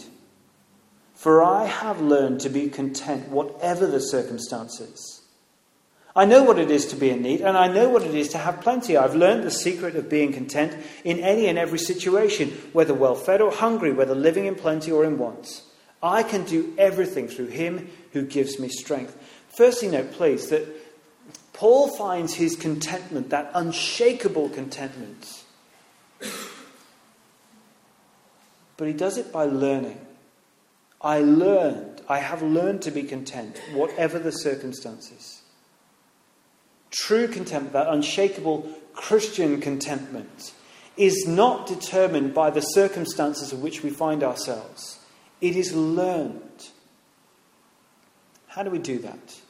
For 1.15 1.43
I 1.43 1.65
have 1.65 2.03
learned 2.03 2.41
to 2.41 2.51
be 2.51 2.69
content, 2.69 3.31
whatever 3.31 3.87
the 3.87 4.01
circumstances. 4.01 5.20
I 6.15 6.25
know 6.25 6.43
what 6.43 6.59
it 6.59 6.71
is 6.71 6.87
to 6.87 6.97
be 6.97 7.11
in 7.11 7.23
need, 7.23 7.41
and 7.41 7.57
I 7.57 7.69
know 7.69 7.89
what 7.89 8.03
it 8.03 8.15
is 8.15 8.29
to 8.31 8.39
have 8.39 8.61
plenty. 8.61 8.97
I've 8.97 9.15
learned 9.15 9.45
the 9.45 9.51
secret 9.51 9.95
of 9.95 10.09
being 10.09 10.33
content 10.33 10.77
in 11.05 11.21
any 11.21 11.47
and 11.47 11.57
every 11.57 11.79
situation, 11.79 12.51
whether 12.73 12.95
well 12.95 13.15
fed 13.15 13.41
or 13.41 13.53
hungry, 13.53 13.93
whether 13.93 14.15
living 14.15 14.47
in 14.47 14.57
plenty 14.57 14.91
or 14.91 15.05
in 15.05 15.19
want. 15.19 15.63
I 16.03 16.23
can 16.23 16.45
do 16.45 16.75
everything 16.79 17.29
through 17.29 17.49
him 17.49 17.91
who 18.13 18.23
gives 18.23 18.59
me 18.59 18.69
strength. 18.69 19.17
Firstly, 19.51 19.89
note, 19.89 20.13
please, 20.13 20.49
that 20.49 20.67
Paul 21.53 21.89
finds 21.97 22.35
his 22.35 22.57
contentment, 22.57 23.31
that 23.31 23.51
unshakable 23.55 24.49
contentment. 24.49 25.45
But 28.77 28.89
he 28.89 28.95
does 28.95 29.19
it 29.19 29.31
by 29.31 29.45
learning. 29.45 30.01
I 31.03 31.21
learned, 31.21 32.01
I 32.09 32.19
have 32.19 32.43
learned 32.43 32.83
to 32.83 32.91
be 32.91 33.03
content, 33.03 33.61
whatever 33.73 34.19
the 34.19 34.33
circumstances. 34.33 35.40
True 36.91 37.29
contentment, 37.29 37.73
that 37.73 37.89
unshakable 37.89 38.69
Christian 38.95 39.61
contentment, 39.61 40.53
is 40.97 41.27
not 41.27 41.67
determined 41.67 42.35
by 42.35 42.51
the 42.51 42.61
circumstances 42.61 43.53
in 43.53 43.61
which 43.61 43.83
we 43.83 43.91
find 43.91 44.23
ourselves. 44.23 44.99
It 45.41 45.57
is 45.57 45.73
learned. 45.75 46.69
How 48.49 48.63
do 48.63 48.71
we 48.71 48.79
do 48.79 48.99
that? 48.99 49.41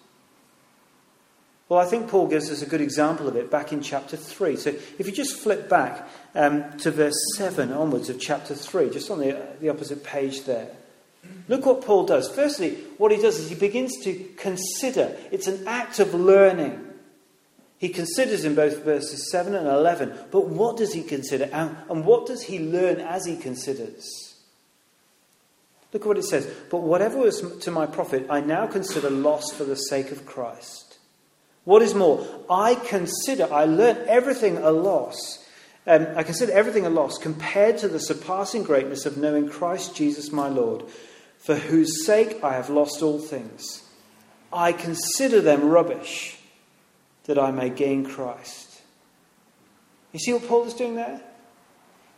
Well, 1.70 1.78
I 1.78 1.84
think 1.84 2.08
Paul 2.08 2.26
gives 2.26 2.50
us 2.50 2.62
a 2.62 2.66
good 2.66 2.80
example 2.80 3.28
of 3.28 3.36
it 3.36 3.48
back 3.48 3.72
in 3.72 3.80
chapter 3.80 4.16
3. 4.16 4.56
So 4.56 4.70
if 4.98 5.06
you 5.06 5.12
just 5.12 5.38
flip 5.38 5.68
back 5.68 6.08
um, 6.34 6.76
to 6.78 6.90
verse 6.90 7.14
7 7.36 7.72
onwards 7.72 8.10
of 8.10 8.20
chapter 8.20 8.56
3, 8.56 8.90
just 8.90 9.08
on 9.08 9.20
the, 9.20 9.40
the 9.60 9.68
opposite 9.68 10.02
page 10.02 10.44
there, 10.44 10.68
look 11.48 11.64
what 11.64 11.82
Paul 11.82 12.06
does. 12.06 12.28
Firstly, 12.28 12.74
what 12.98 13.12
he 13.12 13.22
does 13.22 13.38
is 13.38 13.48
he 13.48 13.54
begins 13.54 13.92
to 14.02 14.14
consider, 14.36 15.16
it's 15.30 15.46
an 15.46 15.66
act 15.68 16.00
of 16.00 16.12
learning. 16.12 16.89
He 17.80 17.88
considers 17.88 18.44
in 18.44 18.54
both 18.54 18.84
verses 18.84 19.30
7 19.30 19.54
and 19.54 19.66
11, 19.66 20.12
but 20.30 20.48
what 20.48 20.76
does 20.76 20.92
he 20.92 21.02
consider? 21.02 21.48
And, 21.50 21.74
and 21.88 22.04
what 22.04 22.26
does 22.26 22.42
he 22.42 22.58
learn 22.58 23.00
as 23.00 23.24
he 23.24 23.36
considers? 23.36 24.36
Look 25.90 26.02
at 26.02 26.08
what 26.08 26.18
it 26.18 26.24
says. 26.24 26.46
But 26.70 26.82
whatever 26.82 27.16
was 27.16 27.40
to 27.40 27.70
my 27.70 27.86
profit, 27.86 28.26
I 28.28 28.40
now 28.40 28.66
consider 28.66 29.08
loss 29.08 29.50
for 29.50 29.64
the 29.64 29.76
sake 29.76 30.12
of 30.12 30.26
Christ. 30.26 30.98
What 31.64 31.80
is 31.80 31.94
more, 31.94 32.26
I 32.50 32.74
consider, 32.74 33.50
I 33.50 33.64
learn 33.64 33.96
everything 34.06 34.58
a 34.58 34.70
loss. 34.70 35.46
Um, 35.86 36.06
I 36.16 36.22
consider 36.22 36.52
everything 36.52 36.84
a 36.84 36.90
loss 36.90 37.16
compared 37.16 37.78
to 37.78 37.88
the 37.88 37.98
surpassing 37.98 38.62
greatness 38.62 39.06
of 39.06 39.16
knowing 39.16 39.48
Christ 39.48 39.96
Jesus 39.96 40.30
my 40.30 40.48
Lord, 40.48 40.84
for 41.38 41.56
whose 41.56 42.04
sake 42.04 42.44
I 42.44 42.52
have 42.52 42.68
lost 42.68 43.00
all 43.00 43.18
things. 43.18 43.88
I 44.52 44.72
consider 44.72 45.40
them 45.40 45.70
rubbish 45.70 46.39
that 47.30 47.38
I 47.38 47.52
may 47.52 47.70
gain 47.70 48.04
Christ. 48.04 48.82
You 50.10 50.18
see 50.18 50.32
what 50.32 50.48
Paul 50.48 50.64
is 50.64 50.74
doing 50.74 50.96
there? 50.96 51.20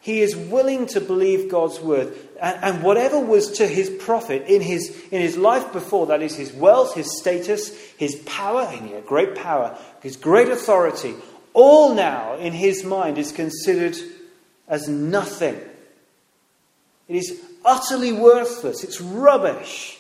He 0.00 0.22
is 0.22 0.34
willing 0.34 0.86
to 0.86 1.02
believe 1.02 1.50
God's 1.50 1.78
word. 1.80 2.14
And, 2.40 2.64
and, 2.64 2.82
whatever 2.82 3.20
was 3.20 3.50
to 3.58 3.66
his 3.68 3.90
profit 3.90 4.46
in 4.46 4.62
his, 4.62 4.88
in 5.10 5.20
his 5.20 5.36
life 5.36 5.70
before, 5.70 6.06
that 6.06 6.22
is 6.22 6.34
his 6.34 6.50
wealth, 6.50 6.94
his 6.94 7.20
status, 7.20 7.78
his 7.98 8.14
power, 8.24 8.62
and 8.62 8.88
he 8.88 8.94
had 8.94 9.04
great 9.04 9.34
power, 9.34 9.76
his 10.00 10.16
great 10.16 10.48
authority, 10.48 11.14
all 11.52 11.94
now 11.94 12.36
in 12.36 12.54
his 12.54 12.84
mind 12.84 13.18
is 13.18 13.32
considered 13.32 13.98
as 14.66 14.88
nothing. 14.88 15.60
It 17.06 17.16
is 17.16 17.38
utterly 17.66 18.12
worthless. 18.14 18.82
It's 18.82 18.98
rubbish 18.98 19.98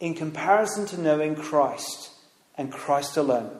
in 0.00 0.14
comparison 0.14 0.86
to 0.86 1.00
knowing 1.00 1.36
Christ 1.36 2.10
and 2.58 2.72
Christ 2.72 3.16
alone. 3.16 3.59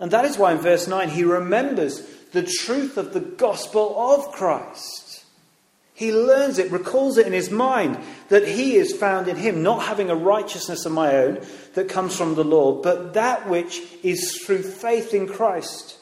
And 0.00 0.10
that 0.10 0.24
is 0.24 0.38
why 0.38 0.52
in 0.52 0.58
verse 0.58 0.86
9 0.86 1.08
he 1.10 1.24
remembers 1.24 2.02
the 2.32 2.42
truth 2.42 2.96
of 2.96 3.12
the 3.12 3.20
gospel 3.20 3.94
of 3.98 4.32
Christ. 4.32 5.24
He 5.94 6.12
learns 6.12 6.58
it, 6.58 6.70
recalls 6.70 7.18
it 7.18 7.26
in 7.26 7.32
his 7.32 7.50
mind 7.50 7.98
that 8.28 8.46
he 8.46 8.76
is 8.76 8.96
found 8.96 9.26
in 9.26 9.34
him, 9.34 9.64
not 9.64 9.82
having 9.82 10.10
a 10.10 10.14
righteousness 10.14 10.86
of 10.86 10.92
my 10.92 11.16
own 11.16 11.44
that 11.74 11.88
comes 11.88 12.16
from 12.16 12.36
the 12.36 12.44
law, 12.44 12.80
but 12.80 13.14
that 13.14 13.48
which 13.48 13.82
is 14.04 14.40
through 14.40 14.62
faith 14.62 15.12
in 15.12 15.26
Christ. 15.26 15.98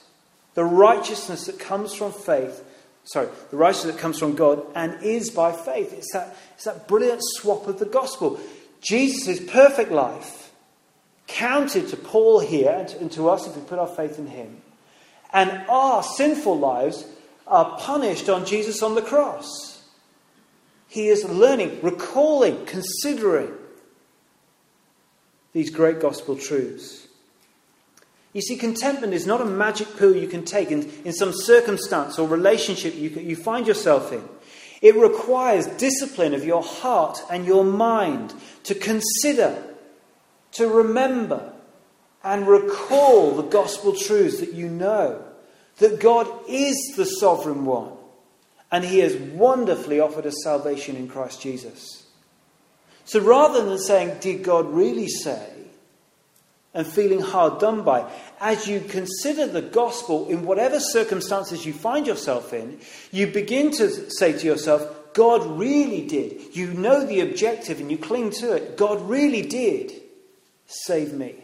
The 0.52 0.64
righteousness 0.64 1.46
that 1.46 1.58
comes 1.58 1.94
from 1.94 2.12
faith, 2.12 2.62
sorry, 3.04 3.28
the 3.50 3.56
righteousness 3.56 3.94
that 3.94 4.00
comes 4.00 4.18
from 4.18 4.34
God 4.34 4.66
and 4.74 5.02
is 5.02 5.30
by 5.30 5.52
faith. 5.52 5.94
It's 5.94 6.12
that, 6.12 6.36
it's 6.54 6.64
that 6.64 6.88
brilliant 6.88 7.22
swap 7.22 7.66
of 7.66 7.78
the 7.78 7.86
gospel. 7.86 8.38
Jesus' 8.82 9.40
perfect 9.50 9.92
life 9.92 10.45
counted 11.26 11.88
to 11.88 11.96
Paul 11.96 12.40
here 12.40 12.70
and 12.70 12.88
to, 12.88 12.98
and 12.98 13.12
to 13.12 13.28
us 13.28 13.46
if 13.46 13.56
we 13.56 13.62
put 13.62 13.78
our 13.78 13.88
faith 13.88 14.18
in 14.18 14.26
him 14.26 14.62
and 15.32 15.64
our 15.68 16.02
sinful 16.02 16.58
lives 16.58 17.06
are 17.46 17.78
punished 17.78 18.28
on 18.28 18.46
Jesus 18.46 18.82
on 18.82 18.94
the 18.94 19.02
cross. 19.02 19.84
He 20.88 21.08
is 21.08 21.24
learning, 21.24 21.80
recalling, 21.82 22.64
considering 22.64 23.52
these 25.52 25.70
great 25.70 26.00
gospel 26.00 26.36
truths. 26.36 27.06
You 28.32 28.42
see, 28.42 28.56
contentment 28.56 29.14
is 29.14 29.26
not 29.26 29.40
a 29.40 29.46
magic 29.46 29.96
pill 29.96 30.14
you 30.14 30.28
can 30.28 30.44
take 30.44 30.70
in, 30.70 30.90
in 31.04 31.12
some 31.12 31.32
circumstance 31.32 32.18
or 32.18 32.28
relationship 32.28 32.94
you, 32.94 33.08
you 33.08 33.36
find 33.36 33.66
yourself 33.66 34.12
in. 34.12 34.22
It 34.82 34.94
requires 34.94 35.66
discipline 35.66 36.34
of 36.34 36.44
your 36.44 36.62
heart 36.62 37.18
and 37.30 37.46
your 37.46 37.64
mind 37.64 38.34
to 38.64 38.74
consider, 38.74 39.62
to 40.56 40.68
remember, 40.68 41.52
and 42.22 42.46
recall 42.48 43.36
the 43.36 43.42
gospel 43.42 43.94
truths 43.94 44.40
that 44.40 44.52
you 44.52 44.68
know 44.68 45.22
that 45.78 46.00
God 46.00 46.28
is 46.48 46.94
the 46.96 47.04
sovereign 47.04 47.64
one 47.64 47.92
and 48.70 48.84
he 48.84 48.98
has 48.98 49.14
wonderfully 49.16 50.00
offered 50.00 50.26
us 50.26 50.42
salvation 50.42 50.96
in 50.96 51.08
Christ 51.08 51.40
Jesus. 51.40 52.04
So 53.04 53.20
rather 53.20 53.64
than 53.64 53.78
saying, 53.78 54.18
Did 54.20 54.42
God 54.42 54.70
really 54.72 55.08
say? 55.08 55.52
and 56.74 56.86
feeling 56.86 57.20
hard 57.20 57.58
done 57.58 57.82
by, 57.84 58.06
as 58.38 58.68
you 58.68 58.80
consider 58.80 59.46
the 59.46 59.62
gospel 59.62 60.28
in 60.28 60.44
whatever 60.44 60.78
circumstances 60.78 61.64
you 61.64 61.72
find 61.72 62.06
yourself 62.06 62.52
in, 62.52 62.78
you 63.10 63.26
begin 63.26 63.70
to 63.70 64.10
say 64.10 64.34
to 64.34 64.44
yourself, 64.44 65.14
God 65.14 65.58
really 65.58 66.06
did. 66.06 66.54
You 66.54 66.74
know 66.74 67.06
the 67.06 67.20
objective 67.20 67.80
and 67.80 67.90
you 67.90 67.96
cling 67.96 68.28
to 68.32 68.52
it. 68.52 68.76
God 68.76 69.00
really 69.08 69.40
did 69.40 69.90
save 70.66 71.12
me 71.12 71.36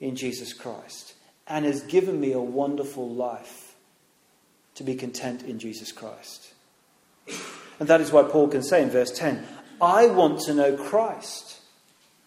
in 0.00 0.16
Jesus 0.16 0.52
Christ 0.52 1.14
and 1.46 1.64
has 1.64 1.82
given 1.82 2.20
me 2.20 2.32
a 2.32 2.40
wonderful 2.40 3.08
life 3.08 3.74
to 4.74 4.84
be 4.84 4.94
content 4.94 5.42
in 5.42 5.58
Jesus 5.58 5.92
Christ. 5.92 6.52
And 7.78 7.88
that 7.88 8.00
is 8.00 8.12
why 8.12 8.22
Paul 8.22 8.48
can 8.48 8.62
say 8.62 8.82
in 8.82 8.90
verse 8.90 9.10
10 9.10 9.46
I 9.80 10.06
want 10.06 10.40
to 10.42 10.54
know 10.54 10.76
Christ 10.76 11.60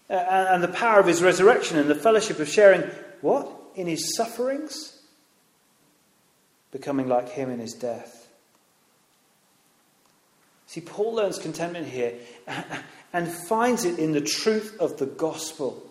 and 0.09 0.63
the 0.63 0.69
power 0.69 0.99
of 0.99 1.07
his 1.07 1.21
resurrection 1.21 1.77
and 1.77 1.89
the 1.89 1.95
fellowship 1.95 2.39
of 2.39 2.49
sharing 2.49 2.81
what? 3.21 3.49
In 3.75 3.87
his 3.87 4.15
sufferings? 4.15 5.01
Becoming 6.71 7.07
like 7.07 7.29
him 7.29 7.49
in 7.49 7.59
his 7.59 7.73
death. 7.73 8.27
See, 10.67 10.81
Paul 10.81 11.15
learns 11.15 11.39
contentment 11.39 11.87
here 11.87 12.13
and 13.13 13.27
finds 13.27 13.85
it 13.85 13.97
in 13.97 14.11
the 14.11 14.21
truth 14.21 14.77
of 14.79 14.97
the 14.97 15.07
gospel. 15.07 15.88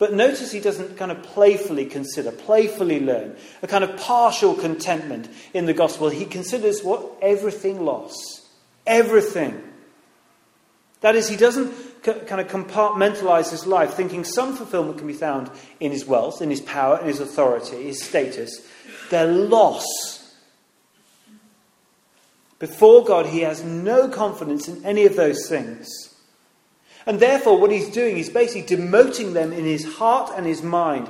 But 0.00 0.14
notice 0.14 0.50
he 0.50 0.60
doesn't 0.60 0.96
kind 0.96 1.12
of 1.12 1.22
playfully 1.22 1.84
consider, 1.84 2.32
playfully 2.32 3.00
learn, 3.00 3.36
a 3.62 3.66
kind 3.66 3.84
of 3.84 3.98
partial 3.98 4.54
contentment 4.54 5.28
in 5.52 5.66
the 5.66 5.74
gospel. 5.74 6.08
He 6.08 6.24
considers 6.24 6.82
what? 6.82 7.18
Everything 7.20 7.84
loss. 7.84 8.14
Everything. 8.86 9.62
That 11.02 11.16
is, 11.16 11.28
he 11.28 11.36
doesn't 11.36 12.02
kind 12.02 12.40
of 12.40 12.48
compartmentalize 12.48 13.50
his 13.50 13.66
life, 13.66 13.92
thinking 13.92 14.24
some 14.24 14.56
fulfillment 14.56 14.96
can 14.96 15.06
be 15.06 15.12
found 15.12 15.50
in 15.80 15.92
his 15.92 16.06
wealth, 16.06 16.40
in 16.40 16.48
his 16.48 16.62
power, 16.62 16.98
in 16.98 17.06
his 17.06 17.20
authority, 17.20 17.82
his 17.82 18.02
status. 18.02 18.66
Their 19.10 19.26
loss. 19.26 20.34
Before 22.58 23.04
God, 23.04 23.26
he 23.26 23.40
has 23.40 23.62
no 23.62 24.08
confidence 24.08 24.66
in 24.66 24.82
any 24.82 25.04
of 25.04 25.14
those 25.14 25.46
things. 25.46 26.09
And 27.06 27.20
therefore, 27.20 27.58
what 27.58 27.70
he's 27.70 27.90
doing 27.90 28.18
is 28.18 28.28
basically 28.28 28.76
demoting 28.76 29.32
them 29.32 29.52
in 29.52 29.64
his 29.64 29.96
heart 29.96 30.32
and 30.36 30.46
his 30.46 30.62
mind. 30.62 31.08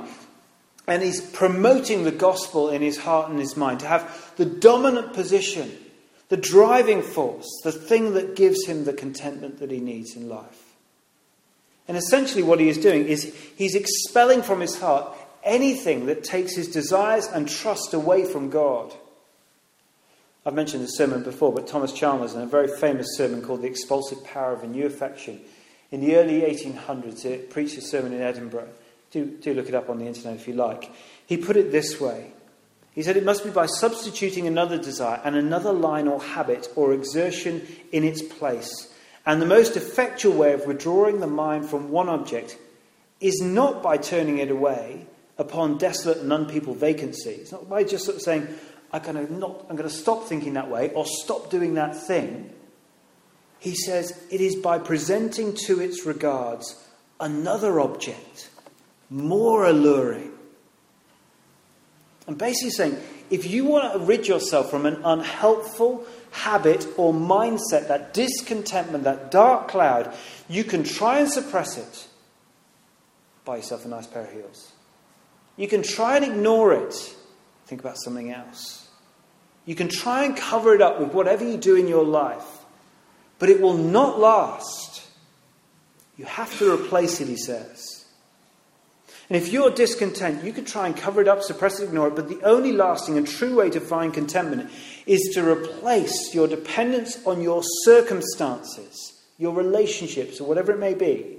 And 0.87 1.03
he's 1.03 1.21
promoting 1.21 2.03
the 2.03 2.11
gospel 2.11 2.69
in 2.69 2.81
his 2.81 2.97
heart 2.97 3.29
and 3.29 3.39
his 3.39 3.55
mind 3.55 3.81
to 3.81 3.87
have 3.87 4.33
the 4.37 4.45
dominant 4.45 5.13
position, 5.13 5.71
the 6.29 6.37
driving 6.37 7.01
force, 7.01 7.47
the 7.63 7.71
thing 7.71 8.13
that 8.13 8.35
gives 8.35 8.65
him 8.65 8.85
the 8.85 8.93
contentment 8.93 9.59
that 9.59 9.71
he 9.71 9.79
needs 9.79 10.15
in 10.15 10.27
life. 10.27 10.75
And 11.87 11.97
essentially, 11.97 12.43
what 12.43 12.59
he 12.59 12.69
is 12.69 12.77
doing 12.77 13.05
is 13.05 13.35
he's 13.55 13.75
expelling 13.75 14.41
from 14.43 14.61
his 14.61 14.79
heart 14.79 15.15
anything 15.43 16.05
that 16.05 16.23
takes 16.23 16.55
his 16.55 16.67
desires 16.67 17.27
and 17.27 17.49
trust 17.49 17.93
away 17.93 18.25
from 18.25 18.49
God. 18.49 18.93
I've 20.45 20.53
mentioned 20.53 20.83
this 20.83 20.97
sermon 20.97 21.23
before, 21.23 21.53
but 21.53 21.67
Thomas 21.67 21.93
Chalmers, 21.93 22.33
in 22.33 22.41
a 22.41 22.47
very 22.47 22.67
famous 22.67 23.07
sermon 23.15 23.43
called 23.43 23.61
The 23.61 23.67
Expulsive 23.67 24.23
Power 24.23 24.53
of 24.53 24.63
a 24.63 24.67
New 24.67 24.85
Affection, 24.85 25.39
in 25.91 26.01
the 26.01 26.15
early 26.15 26.41
1800s, 26.41 27.23
he 27.23 27.37
preached 27.37 27.77
a 27.77 27.81
sermon 27.81 28.13
in 28.13 28.21
Edinburgh. 28.21 28.69
Do, 29.11 29.25
do 29.25 29.53
look 29.53 29.67
it 29.67 29.75
up 29.75 29.89
on 29.89 29.99
the 29.99 30.05
internet 30.05 30.37
if 30.37 30.47
you 30.47 30.53
like. 30.53 30.89
He 31.25 31.37
put 31.37 31.57
it 31.57 31.71
this 31.71 31.99
way 31.99 32.31
He 32.93 33.03
said, 33.03 33.17
It 33.17 33.25
must 33.25 33.43
be 33.43 33.49
by 33.49 33.65
substituting 33.65 34.47
another 34.47 34.77
desire 34.77 35.21
and 35.23 35.35
another 35.35 35.71
line 35.71 36.07
or 36.07 36.21
habit 36.21 36.67
or 36.75 36.93
exertion 36.93 37.65
in 37.91 38.03
its 38.03 38.21
place. 38.21 38.93
And 39.25 39.41
the 39.41 39.45
most 39.45 39.77
effectual 39.77 40.33
way 40.33 40.53
of 40.53 40.65
withdrawing 40.65 41.19
the 41.19 41.27
mind 41.27 41.69
from 41.69 41.91
one 41.91 42.09
object 42.09 42.57
is 43.19 43.39
not 43.41 43.83
by 43.83 43.97
turning 43.97 44.39
it 44.39 44.49
away 44.49 45.05
upon 45.37 45.77
desolate 45.77 46.17
and 46.17 46.33
unpeopled 46.33 46.77
vacancy. 46.77 47.31
It's 47.31 47.51
not 47.51 47.69
by 47.69 47.83
just 47.83 48.05
sort 48.05 48.17
of 48.17 48.23
saying, 48.23 48.47
I'm 48.91 49.39
not, 49.39 49.65
I'm 49.69 49.75
going 49.75 49.89
to 49.89 49.95
stop 49.95 50.25
thinking 50.25 50.53
that 50.53 50.69
way 50.69 50.91
or 50.93 51.05
stop 51.05 51.49
doing 51.49 51.75
that 51.75 51.95
thing 51.95 52.51
he 53.61 53.75
says 53.75 54.19
it 54.31 54.41
is 54.41 54.55
by 54.55 54.79
presenting 54.79 55.53
to 55.67 55.79
its 55.79 56.03
regards 56.03 56.83
another 57.19 57.79
object, 57.79 58.49
more 59.11 59.65
alluring. 59.65 60.31
And 62.25 62.39
basically 62.39 62.71
saying, 62.71 62.97
if 63.29 63.45
you 63.45 63.65
want 63.65 63.93
to 63.93 63.99
rid 63.99 64.27
yourself 64.27 64.71
from 64.71 64.87
an 64.87 64.99
unhelpful 65.05 66.03
habit 66.31 66.87
or 66.97 67.13
mindset, 67.13 67.87
that 67.87 68.15
discontentment, 68.15 69.03
that 69.03 69.29
dark 69.29 69.67
cloud, 69.67 70.11
you 70.49 70.63
can 70.63 70.83
try 70.83 71.19
and 71.19 71.31
suppress 71.31 71.77
it. 71.77 72.07
Buy 73.45 73.57
yourself 73.57 73.85
a 73.85 73.89
nice 73.89 74.07
pair 74.07 74.23
of 74.23 74.33
heels. 74.33 74.71
You 75.55 75.67
can 75.67 75.83
try 75.83 76.15
and 76.15 76.25
ignore 76.25 76.73
it. 76.73 76.95
Think 77.67 77.81
about 77.81 77.97
something 78.03 78.31
else. 78.31 78.89
You 79.67 79.75
can 79.75 79.87
try 79.87 80.23
and 80.23 80.35
cover 80.35 80.73
it 80.73 80.81
up 80.81 80.99
with 80.99 81.13
whatever 81.13 81.47
you 81.47 81.57
do 81.57 81.75
in 81.75 81.87
your 81.87 82.03
life 82.03 82.60
but 83.41 83.49
it 83.49 83.59
will 83.59 83.73
not 83.75 84.19
last. 84.19 85.01
You 86.15 86.25
have 86.25 86.55
to 86.59 86.71
replace 86.71 87.19
it, 87.21 87.27
he 87.27 87.35
says. 87.35 88.05
And 89.29 89.35
if 89.35 89.51
you're 89.51 89.71
discontent, 89.71 90.43
you 90.43 90.53
can 90.53 90.63
try 90.63 90.85
and 90.85 90.95
cover 90.95 91.21
it 91.21 91.27
up, 91.27 91.41
suppress 91.41 91.79
it, 91.79 91.85
ignore 91.85 92.09
it, 92.09 92.15
but 92.15 92.29
the 92.29 92.39
only 92.43 92.71
lasting 92.71 93.17
and 93.17 93.27
true 93.27 93.55
way 93.55 93.71
to 93.71 93.79
find 93.79 94.13
contentment 94.13 94.69
is 95.07 95.31
to 95.33 95.43
replace 95.43 96.35
your 96.35 96.47
dependence 96.47 97.25
on 97.25 97.41
your 97.41 97.63
circumstances, 97.83 99.19
your 99.39 99.55
relationships, 99.55 100.39
or 100.39 100.47
whatever 100.47 100.73
it 100.73 100.79
may 100.79 100.93
be, 100.93 101.37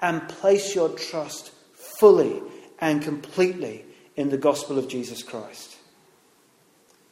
and 0.00 0.28
place 0.28 0.74
your 0.74 0.88
trust 0.88 1.52
fully 2.00 2.42
and 2.80 3.00
completely 3.00 3.84
in 4.16 4.30
the 4.30 4.38
gospel 4.38 4.76
of 4.76 4.88
Jesus 4.88 5.22
Christ. 5.22 5.76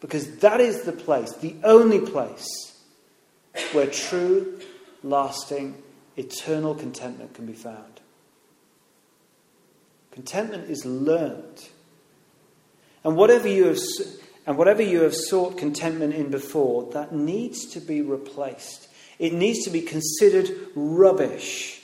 Because 0.00 0.38
that 0.38 0.60
is 0.60 0.82
the 0.82 0.90
place, 0.90 1.32
the 1.34 1.54
only 1.62 2.00
place 2.00 2.75
where 3.72 3.86
true, 3.86 4.60
lasting, 5.02 5.82
eternal 6.16 6.74
contentment 6.74 7.34
can 7.34 7.46
be 7.46 7.52
found. 7.52 8.00
Contentment 10.12 10.70
is 10.70 10.84
learned. 10.84 11.68
And 13.04 13.16
whatever 13.16 13.48
you 13.48 13.66
have 13.66 13.78
and 14.46 14.56
whatever 14.56 14.82
you 14.82 15.02
have 15.02 15.14
sought 15.14 15.58
contentment 15.58 16.14
in 16.14 16.30
before, 16.30 16.90
that 16.92 17.12
needs 17.12 17.66
to 17.66 17.80
be 17.80 18.00
replaced. 18.00 18.88
It 19.18 19.32
needs 19.32 19.64
to 19.64 19.70
be 19.70 19.80
considered 19.80 20.50
rubbish. 20.74 21.82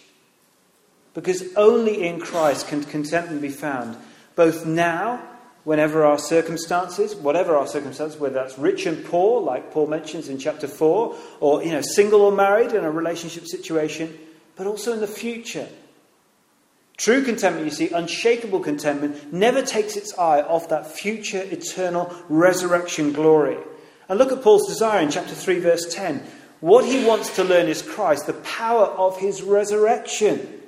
Because 1.13 1.45
only 1.57 2.07
in 2.07 2.21
Christ 2.21 2.69
can 2.69 2.85
contentment 2.85 3.43
be 3.43 3.49
found, 3.49 3.97
both 4.37 4.65
now, 4.65 5.21
whenever 5.65 6.05
our 6.05 6.19
circumstances, 6.19 7.15
whatever 7.15 7.57
our 7.57 7.67
circumstances, 7.67 8.19
whether 8.19 8.35
that's 8.35 8.59
rich 8.59 8.87
and 8.87 9.05
poor, 9.05 9.41
like 9.41 9.73
Paul 9.73 9.87
mentions 9.87 10.29
in 10.29 10.39
chapter 10.39 10.67
4, 10.67 11.17
or 11.41 11.63
you 11.63 11.73
know, 11.73 11.83
single 11.83 12.23
or 12.23 12.33
married 12.33 12.73
in 12.73 12.85
a 12.85 12.91
relationship 12.91 13.47
situation, 13.47 14.19
but 14.57 14.67
also 14.67 14.93
in 14.93 15.01
the 15.01 15.07
future 15.07 15.69
True 16.97 17.25
contentment, 17.25 17.65
you 17.65 17.73
see, 17.73 17.91
unshakable 17.91 18.61
contentment, 18.61 19.33
never 19.33 19.63
takes 19.63 19.97
its 19.97 20.17
eye 20.19 20.41
off 20.41 20.69
that 20.69 20.87
future 20.87 21.43
eternal 21.43 22.15
resurrection 22.29 23.13
glory. 23.13 23.59
And 24.09 24.21
look 24.21 24.31
at 24.31 24.43
Paul's 24.43 24.69
desire 24.69 25.01
in 25.01 25.11
chapter 25.11 25.35
3, 25.35 25.59
verse 25.59 25.93
10. 25.93 26.23
What 26.61 26.85
he 26.85 27.05
wants 27.05 27.35
to 27.37 27.45
learn 27.45 27.67
is 27.67 27.83
Christ, 27.83 28.27
the 28.27 28.35
power 28.35 28.85
of 28.85 29.19
his 29.19 29.43
resurrection, 29.43 30.61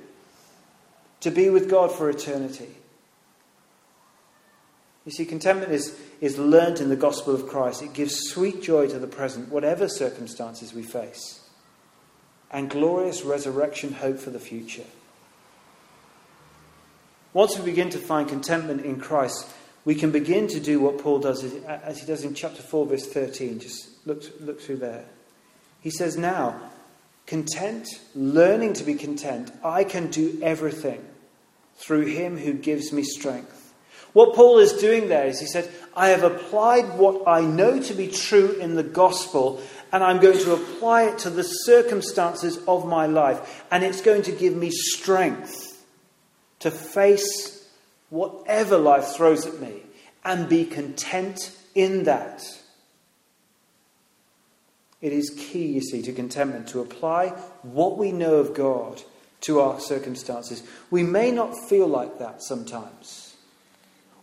to 1.21 1.31
be 1.31 1.49
with 1.49 1.69
God 1.69 1.91
for 1.91 2.09
eternity. 2.09 2.67
You 5.05 5.11
see, 5.11 5.25
contentment 5.25 5.71
is, 5.71 5.97
is 6.19 6.37
learned 6.37 6.79
in 6.79 6.89
the 6.89 6.95
gospel 6.95 7.35
of 7.35 7.47
Christ. 7.47 7.83
It 7.83 7.93
gives 7.93 8.29
sweet 8.29 8.63
joy 8.63 8.87
to 8.87 8.97
the 8.97 9.07
present, 9.07 9.49
whatever 9.49 9.87
circumstances 9.87 10.73
we 10.73 10.81
face, 10.81 11.47
and 12.49 12.69
glorious 12.69 13.23
resurrection 13.23 13.93
hope 13.93 14.17
for 14.17 14.31
the 14.31 14.39
future. 14.39 14.85
Once 17.33 17.57
we 17.57 17.65
begin 17.65 17.89
to 17.91 17.99
find 17.99 18.27
contentment 18.27 18.83
in 18.83 18.99
Christ, 18.99 19.47
we 19.83 19.93
can 19.93 20.09
begin 20.09 20.47
to 20.47 20.59
do 20.59 20.79
what 20.79 20.97
Paul 20.97 21.19
does 21.19 21.43
as 21.43 21.99
he 21.99 22.07
does 22.07 22.23
in 22.23 22.33
chapter 22.33 22.63
4, 22.63 22.87
verse 22.87 23.05
13. 23.05 23.59
Just 23.59 23.89
look, 24.07 24.23
look 24.39 24.59
through 24.59 24.77
there. 24.77 25.05
He 25.81 25.91
says, 25.91 26.17
Now, 26.17 26.59
content, 27.27 27.87
learning 28.15 28.73
to 28.73 28.83
be 28.83 28.95
content, 28.95 29.51
I 29.63 29.83
can 29.83 30.09
do 30.09 30.39
everything 30.41 31.05
through 31.75 32.05
him 32.05 32.37
who 32.37 32.53
gives 32.53 32.91
me 32.91 33.03
strength. 33.03 33.64
What 34.15 34.33
Paul 34.33 34.59
is 34.59 34.71
doing 34.71 35.09
there 35.09 35.27
is 35.27 35.41
he 35.41 35.45
said, 35.45 35.69
I 35.93 36.07
have 36.07 36.23
applied 36.23 36.97
what 36.97 37.27
I 37.27 37.41
know 37.41 37.81
to 37.81 37.93
be 37.93 38.07
true 38.07 38.51
in 38.51 38.75
the 38.75 38.81
gospel, 38.81 39.61
and 39.91 40.01
I'm 40.01 40.21
going 40.21 40.37
to 40.39 40.53
apply 40.53 41.03
it 41.09 41.19
to 41.19 41.29
the 41.29 41.43
circumstances 41.43 42.57
of 42.65 42.87
my 42.87 43.07
life, 43.07 43.65
and 43.69 43.83
it's 43.83 43.99
going 43.99 44.21
to 44.21 44.31
give 44.31 44.55
me 44.55 44.69
strength 44.71 45.85
to 46.59 46.71
face 46.71 47.67
whatever 48.09 48.77
life 48.77 49.07
throws 49.17 49.45
at 49.45 49.59
me 49.59 49.81
and 50.23 50.47
be 50.47 50.63
content 50.63 51.53
in 51.75 52.05
that. 52.05 52.41
It 55.01 55.11
is 55.11 55.29
key, 55.37 55.65
you 55.73 55.81
see, 55.81 56.01
to 56.03 56.13
contentment 56.13 56.69
to 56.69 56.79
apply 56.79 57.31
what 57.63 57.97
we 57.97 58.13
know 58.13 58.35
of 58.35 58.53
God 58.53 59.01
to 59.41 59.59
our 59.59 59.81
circumstances. 59.81 60.63
We 60.89 61.03
may 61.03 61.31
not 61.31 61.67
feel 61.67 61.87
like 61.87 62.19
that 62.19 62.41
sometimes. 62.41 63.24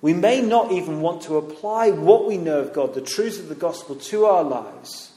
We 0.03 0.13
may 0.13 0.41
not 0.41 0.73
even 0.73 1.01
want 1.01 1.23
to 1.23 1.37
apply 1.37 1.93
what 1.93 2.27
we 2.27 2.37
know 2.37 2.59
of 2.59 2.73
God, 2.73 2.93
the 2.93 3.01
truths 3.01 3.39
of 3.39 3.49
the 3.49 3.55
gospel, 3.55 3.95
to 3.95 4.25
our 4.25 4.43
lives. 4.43 5.13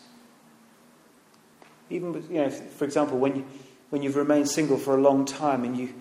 Even, 1.90 2.14
you 2.30 2.42
know, 2.42 2.50
for 2.52 2.86
example, 2.86 3.18
when, 3.18 3.36
you, 3.36 3.46
when 3.90 4.04
you've 4.04 4.16
remained 4.16 4.48
single 4.48 4.78
for 4.78 4.96
a 4.96 5.02
long 5.02 5.26
time 5.26 5.64
and 5.64 5.76
you, 5.76 5.94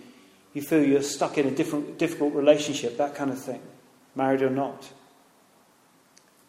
you 0.53 0.61
feel 0.61 0.85
you're 0.85 1.03
stuck 1.03 1.39
in 1.39 1.47
a 1.47 1.51
different, 1.51 1.99
difficult 1.99 2.35
relationship, 2.35 2.99
that 2.99 3.15
kind 3.15 3.31
of 3.31 3.43
thing, 3.43 3.63
married 4.15 4.43
or 4.43 4.51
not. 4.51 4.93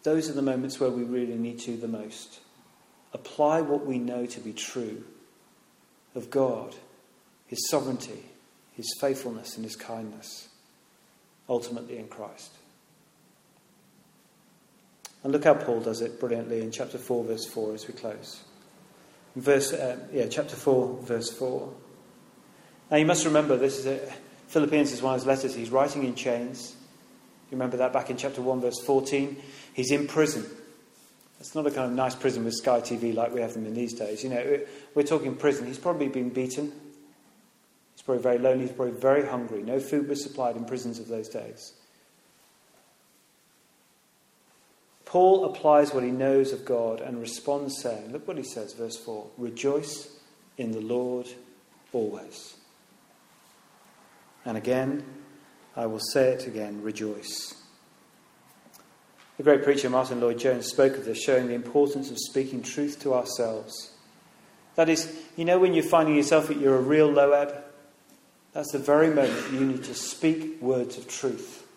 Those 0.03 0.29
are 0.29 0.33
the 0.33 0.41
moments 0.41 0.79
where 0.79 0.91
we 0.91 1.03
really 1.03 1.37
need 1.37 1.59
to 1.61 1.77
the 1.77 1.87
most. 1.87 2.41
Apply 3.13 3.61
what 3.61 3.85
we 3.85 3.97
know 3.97 4.25
to 4.25 4.39
be 4.41 4.51
true 4.51 5.05
of 6.13 6.29
God, 6.29 6.75
His 7.47 7.69
sovereignty, 7.69 8.25
His 8.73 8.93
faithfulness, 8.99 9.55
and 9.55 9.63
His 9.63 9.77
kindness, 9.77 10.49
ultimately 11.47 11.97
in 11.97 12.07
Christ. 12.07 12.51
And 15.23 15.31
look 15.33 15.43
how 15.43 15.55
Paul 15.55 15.81
does 15.81 16.01
it 16.01 16.19
brilliantly 16.19 16.61
in 16.61 16.71
chapter 16.71 16.97
4, 16.97 17.23
verse 17.23 17.45
4 17.45 17.73
as 17.73 17.87
we 17.87 17.93
close. 17.93 18.41
Verse, 19.35 19.73
uh, 19.73 19.97
yeah, 20.13 20.27
chapter 20.27 20.55
4, 20.55 21.01
verse 21.01 21.31
4. 21.31 21.73
Now 22.91 22.97
you 22.97 23.05
must 23.05 23.25
remember, 23.25 23.57
this 23.57 23.79
is 23.79 23.85
a, 23.87 23.99
Philippians 24.47 24.91
is 24.91 25.01
one 25.01 25.15
of 25.15 25.21
his 25.21 25.25
letters. 25.25 25.55
He's 25.55 25.71
writing 25.71 26.03
in 26.03 26.15
chains. 26.15 26.75
You 27.49 27.57
remember 27.57 27.77
that 27.77 27.91
back 27.91 28.09
in 28.09 28.17
chapter 28.17 28.41
1, 28.41 28.61
verse 28.61 28.79
14? 28.79 29.35
He's 29.73 29.91
in 29.91 30.07
prison. 30.07 30.45
It's 31.39 31.55
not 31.55 31.67
a 31.67 31.71
kind 31.71 31.89
of 31.89 31.91
nice 31.91 32.15
prison 32.15 32.45
with 32.45 32.53
Sky 32.53 32.81
TV 32.81 33.13
like 33.13 33.33
we 33.33 33.41
have 33.41 33.53
them 33.53 33.65
in 33.65 33.73
these 33.73 33.93
days. 33.93 34.23
You 34.23 34.29
know, 34.29 34.59
we're 34.93 35.03
talking 35.03 35.35
prison. 35.35 35.67
He's 35.67 35.77
probably 35.77 36.07
been 36.07 36.29
beaten. 36.29 36.71
Probably 38.05 38.21
very 38.21 38.37
lonely. 38.37 38.67
He's 38.67 38.75
probably 38.75 38.99
very 38.99 39.25
hungry. 39.25 39.63
No 39.63 39.79
food 39.79 40.07
was 40.07 40.21
supplied 40.23 40.55
in 40.55 40.65
prisons 40.65 40.99
of 40.99 41.07
those 41.07 41.27
days. 41.27 41.73
Paul 45.05 45.45
applies 45.45 45.93
what 45.93 46.03
he 46.03 46.11
knows 46.11 46.51
of 46.51 46.65
God 46.65 47.01
and 47.01 47.19
responds 47.19 47.81
saying, 47.81 48.11
Look 48.11 48.27
what 48.27 48.37
he 48.37 48.43
says, 48.43 48.73
verse 48.73 48.97
4 48.97 49.27
Rejoice 49.37 50.09
in 50.57 50.71
the 50.71 50.81
Lord 50.81 51.27
always. 51.93 52.55
And 54.45 54.57
again, 54.57 55.03
I 55.75 55.87
will 55.87 55.99
say 55.99 56.29
it 56.29 56.47
again 56.47 56.81
rejoice. 56.81 57.55
The 59.37 59.43
great 59.43 59.63
preacher 59.63 59.89
Martyn 59.89 60.21
Lloyd-Jones 60.21 60.67
spoke 60.67 60.95
of 60.95 61.03
this, 61.03 61.21
showing 61.21 61.47
the 61.47 61.55
importance 61.55 62.09
of 62.09 62.17
speaking 62.17 62.63
truth 62.63 63.01
to 63.01 63.13
ourselves. 63.13 63.91
That 64.75 64.87
is, 64.87 65.13
you 65.35 65.43
know, 65.43 65.59
when 65.59 65.73
you're 65.73 65.83
finding 65.83 66.15
yourself 66.15 66.47
that 66.47 66.57
you're 66.57 66.77
a 66.77 66.81
real 66.81 67.11
low 67.11 67.31
ebb, 67.31 67.64
that's 68.55 68.71
the 68.71 68.79
very 68.79 69.09
moment 69.09 69.51
you 69.51 69.59
need 69.59 69.83
to 69.83 69.93
speak 69.93 70.61
words 70.61 70.97
of 70.97 71.09
truth 71.09 71.67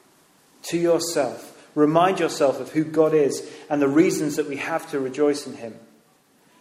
to 0.62 0.78
yourself. 0.78 1.68
Remind 1.74 2.20
yourself 2.20 2.60
of 2.60 2.70
who 2.70 2.84
God 2.84 3.14
is 3.14 3.50
and 3.68 3.82
the 3.82 3.88
reasons 3.88 4.36
that 4.36 4.48
we 4.48 4.56
have 4.58 4.88
to 4.92 5.00
rejoice 5.00 5.44
in 5.44 5.54
Him. 5.54 5.74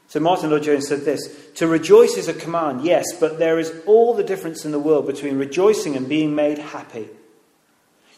So 0.07 0.19
Martyn 0.19 0.49
Lloyd-Jones 0.49 0.87
said 0.87 1.01
this 1.01 1.51
To 1.55 1.67
rejoice 1.67 2.17
is 2.17 2.27
a 2.27 2.33
command, 2.33 2.83
yes, 2.83 3.05
but 3.19 3.37
there 3.37 3.59
is 3.59 3.71
all 3.85 4.15
the 4.15 4.23
difference 4.23 4.65
in 4.65 4.71
the 4.71 4.79
world 4.79 5.05
between 5.05 5.37
rejoicing 5.37 5.95
and 5.95 6.09
being 6.09 6.33
made 6.33 6.57
happy. 6.57 7.09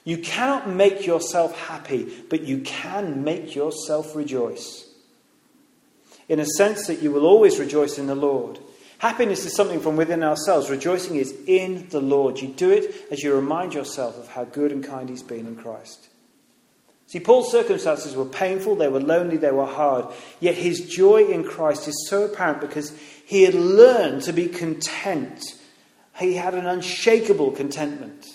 You 0.05 0.19
cannot 0.19 0.69
make 0.69 1.05
yourself 1.05 1.59
happy, 1.67 2.23
but 2.29 2.43
you 2.43 2.59
can 2.61 3.25
make 3.25 3.55
yourself 3.55 4.15
rejoice. 4.15 4.87
In 6.29 6.39
a 6.39 6.45
sense 6.45 6.87
that 6.87 7.01
you 7.01 7.11
will 7.11 7.25
always 7.25 7.59
rejoice 7.59 7.97
in 7.97 8.07
the 8.07 8.15
Lord. 8.15 8.59
Happiness 8.99 9.45
is 9.45 9.55
something 9.55 9.79
from 9.79 9.95
within 9.95 10.23
ourselves. 10.23 10.69
Rejoicing 10.69 11.15
is 11.15 11.35
in 11.47 11.87
the 11.89 12.01
Lord. 12.01 12.39
You 12.39 12.49
do 12.49 12.69
it 12.69 13.07
as 13.11 13.23
you 13.23 13.33
remind 13.33 13.73
yourself 13.73 14.17
of 14.17 14.27
how 14.27 14.43
good 14.43 14.71
and 14.71 14.83
kind 14.83 15.09
He's 15.09 15.23
been 15.23 15.47
in 15.47 15.55
Christ. 15.55 16.09
See, 17.07 17.19
Paul's 17.19 17.51
circumstances 17.51 18.15
were 18.15 18.25
painful, 18.25 18.75
they 18.75 18.87
were 18.87 18.99
lonely, 18.99 19.37
they 19.37 19.51
were 19.51 19.65
hard. 19.65 20.05
Yet 20.39 20.53
his 20.53 20.87
joy 20.87 21.25
in 21.25 21.43
Christ 21.43 21.87
is 21.87 22.07
so 22.07 22.25
apparent 22.25 22.61
because 22.61 22.95
he 23.25 23.43
had 23.43 23.55
learned 23.55 24.21
to 24.23 24.33
be 24.33 24.47
content. 24.47 25.43
He 26.19 26.35
had 26.35 26.53
an 26.53 26.67
unshakable 26.67 27.51
contentment. 27.51 28.27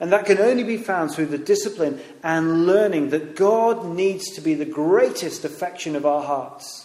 And 0.00 0.10
that 0.12 0.26
can 0.26 0.38
only 0.38 0.64
be 0.64 0.78
found 0.78 1.10
through 1.10 1.26
the 1.26 1.38
discipline 1.38 2.00
and 2.22 2.66
learning 2.66 3.10
that 3.10 3.36
God 3.36 3.84
needs 3.84 4.30
to 4.32 4.40
be 4.40 4.54
the 4.54 4.64
greatest 4.64 5.44
affection 5.44 5.96
of 5.96 6.06
our 6.06 6.22
hearts, 6.22 6.83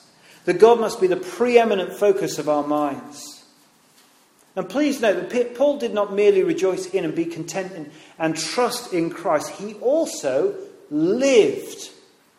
that 0.49 0.57
God 0.57 0.79
must 0.79 0.99
be 0.99 1.05
the 1.05 1.15
preeminent 1.15 1.93
focus 1.93 2.39
of 2.39 2.49
our 2.49 2.65
minds. 2.65 3.45
And 4.55 4.67
please 4.67 4.99
note 4.99 5.29
that 5.29 5.55
Paul 5.55 5.77
did 5.77 5.93
not 5.93 6.11
merely 6.11 6.41
rejoice 6.41 6.87
in 6.87 7.05
and 7.05 7.13
be 7.13 7.25
content 7.25 7.71
in 7.73 7.91
and 8.17 8.35
trust 8.35 8.91
in 8.91 9.11
Christ, 9.11 9.51
he 9.51 9.75
also 9.75 10.55
lived 10.89 11.91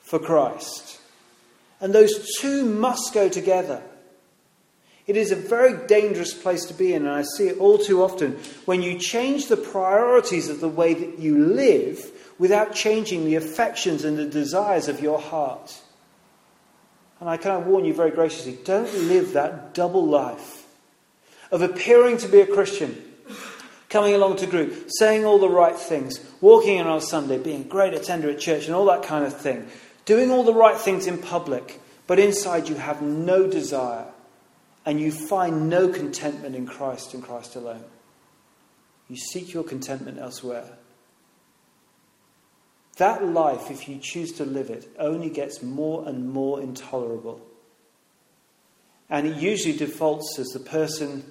for 0.03 0.19
Christ. 0.19 0.99
And 1.81 1.93
those 1.93 2.37
two 2.41 2.65
must 2.65 3.15
go 3.15 3.29
together. 3.29 3.81
It 5.07 5.17
is 5.17 5.31
a 5.31 5.37
very 5.37 5.87
dangerous 5.87 6.35
place 6.35 6.65
to 6.65 6.75
be 6.75 6.93
in, 6.93 7.07
and 7.07 7.15
I 7.15 7.23
see 7.23 7.47
it 7.47 7.59
all 7.59 7.79
too 7.79 8.03
often 8.03 8.41
when 8.65 8.83
you 8.83 8.99
change 8.99 9.47
the 9.47 9.57
priorities 9.57 10.49
of 10.49 10.59
the 10.59 10.69
way 10.69 10.95
that 10.95 11.21
you 11.21 11.39
live 11.39 12.11
without 12.41 12.75
changing 12.75 13.25
the 13.25 13.37
affections 13.37 14.05
and 14.05 14.19
the 14.19 14.27
desires 14.27 14.89
of 14.89 15.01
your 15.01 15.21
heart. 15.21 15.81
And 17.21 17.29
I 17.29 17.37
of 17.37 17.67
warn 17.67 17.85
you 17.85 17.93
very 17.93 18.11
graciously 18.11 18.59
don't 18.65 18.93
live 18.95 19.35
that 19.35 19.75
double 19.75 20.07
life 20.07 20.67
of 21.51 21.63
appearing 21.63 22.17
to 22.19 22.29
be 22.29 22.41
a 22.41 22.47
Christian, 22.47 22.97
coming 23.89 24.15
along 24.15 24.37
to 24.37 24.47
group, 24.47 24.87
saying 24.99 25.25
all 25.25 25.39
the 25.39 25.49
right 25.49 25.77
things, 25.77 26.21
walking 26.41 26.79
in 26.79 26.87
on 26.87 27.01
Sunday, 27.01 27.39
being 27.39 27.63
a 27.63 27.65
great 27.65 27.93
attender 27.93 28.31
at 28.31 28.39
church, 28.39 28.67
and 28.67 28.75
all 28.75 28.87
that 28.87 29.03
kind 29.03 29.25
of 29.25 29.37
thing, 29.37 29.69
doing 30.05 30.31
all 30.31 30.45
the 30.45 30.55
right 30.55 30.77
things 30.77 31.07
in 31.07 31.19
public, 31.19 31.81
but 32.07 32.19
inside 32.19 32.69
you 32.69 32.77
have 32.77 33.03
no 33.03 33.47
desire 33.47 34.07
and 34.87 35.01
you 35.01 35.13
find 35.13 35.69
no 35.69 35.89
contentment 35.89 36.57
in 36.57 36.67
Christ 36.67 37.15
and 37.15 37.23
Christ 37.23 37.55
alone. 37.55 37.85
You 39.09 39.17
seek 39.17 39.53
your 39.53 39.65
contentment 39.65 40.19
elsewhere. 40.19 40.65
That 43.01 43.25
life, 43.25 43.71
if 43.71 43.89
you 43.89 43.99
choose 43.99 44.31
to 44.33 44.45
live 44.45 44.69
it, 44.69 44.87
only 44.99 45.31
gets 45.31 45.63
more 45.63 46.07
and 46.07 46.31
more 46.31 46.61
intolerable. 46.61 47.41
And 49.09 49.27
it 49.27 49.37
usually 49.37 49.77
defaults 49.77 50.39
as 50.39 50.49
the 50.49 50.61
person 50.61 51.25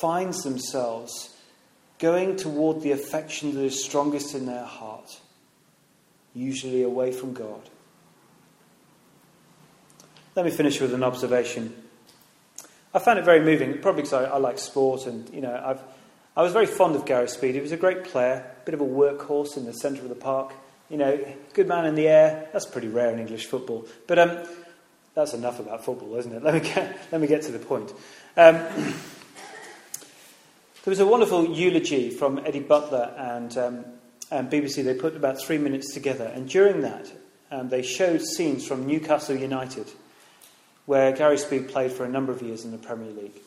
finds 0.00 0.44
themselves 0.44 1.36
going 1.98 2.36
toward 2.36 2.82
the 2.82 2.92
affection 2.92 3.54
that 3.54 3.62
is 3.62 3.84
strongest 3.84 4.34
in 4.34 4.46
their 4.46 4.64
heart, 4.64 5.20
usually 6.34 6.84
away 6.84 7.10
from 7.10 7.34
God. 7.34 7.68
Let 10.36 10.44
me 10.44 10.52
finish 10.52 10.80
with 10.80 10.94
an 10.94 11.02
observation. 11.02 11.74
I 12.94 13.00
found 13.00 13.18
it 13.18 13.24
very 13.24 13.40
moving, 13.40 13.78
probably 13.80 14.02
because 14.02 14.12
I, 14.12 14.24
I 14.24 14.36
like 14.38 14.58
sport, 14.58 15.06
and 15.06 15.28
you 15.34 15.40
know, 15.40 15.60
I've, 15.64 15.82
I 16.36 16.42
was 16.42 16.52
very 16.52 16.66
fond 16.66 16.94
of 16.94 17.04
Gary 17.06 17.28
Speed. 17.28 17.56
He 17.56 17.60
was 17.60 17.72
a 17.72 17.76
great 17.76 18.04
player, 18.04 18.54
a 18.62 18.64
bit 18.64 18.74
of 18.74 18.80
a 18.80 18.86
workhorse 18.86 19.56
in 19.56 19.64
the 19.64 19.72
centre 19.74 20.02
of 20.02 20.08
the 20.08 20.14
park. 20.14 20.54
You 20.92 20.98
know, 20.98 21.18
good 21.54 21.66
man 21.66 21.86
in 21.86 21.94
the 21.94 22.06
air. 22.06 22.50
That's 22.52 22.66
pretty 22.66 22.88
rare 22.88 23.10
in 23.10 23.18
English 23.18 23.46
football. 23.46 23.88
But 24.06 24.18
um, 24.18 24.46
that's 25.14 25.32
enough 25.32 25.58
about 25.58 25.86
football, 25.86 26.14
isn't 26.16 26.30
it? 26.30 26.42
Let 26.44 26.52
me 26.52 26.60
get, 26.60 26.98
let 27.10 27.18
me 27.18 27.26
get 27.26 27.40
to 27.44 27.52
the 27.52 27.58
point. 27.58 27.90
Um, 28.36 28.56
there 30.84 30.90
was 30.90 31.00
a 31.00 31.06
wonderful 31.06 31.48
eulogy 31.48 32.10
from 32.10 32.40
Eddie 32.44 32.60
Butler 32.60 33.14
and, 33.16 33.56
um, 33.56 33.84
and 34.30 34.50
BBC. 34.50 34.84
They 34.84 34.92
put 34.92 35.16
about 35.16 35.40
three 35.40 35.56
minutes 35.56 35.94
together, 35.94 36.26
and 36.26 36.46
during 36.46 36.82
that, 36.82 37.10
um, 37.50 37.70
they 37.70 37.80
showed 37.80 38.20
scenes 38.20 38.66
from 38.66 38.86
Newcastle 38.86 39.36
United, 39.36 39.90
where 40.84 41.12
Gary 41.12 41.38
Speed 41.38 41.70
played 41.70 41.92
for 41.92 42.04
a 42.04 42.08
number 42.08 42.32
of 42.32 42.42
years 42.42 42.66
in 42.66 42.70
the 42.70 42.76
Premier 42.78 43.12
League. 43.12 43.40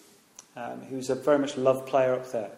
Um, 0.57 0.81
he 0.89 0.95
was 0.95 1.11
a 1.11 1.15
very 1.15 1.37
much 1.37 1.57
loved 1.57 1.85
player 1.87 2.15
up 2.15 2.31
there. 2.31 2.49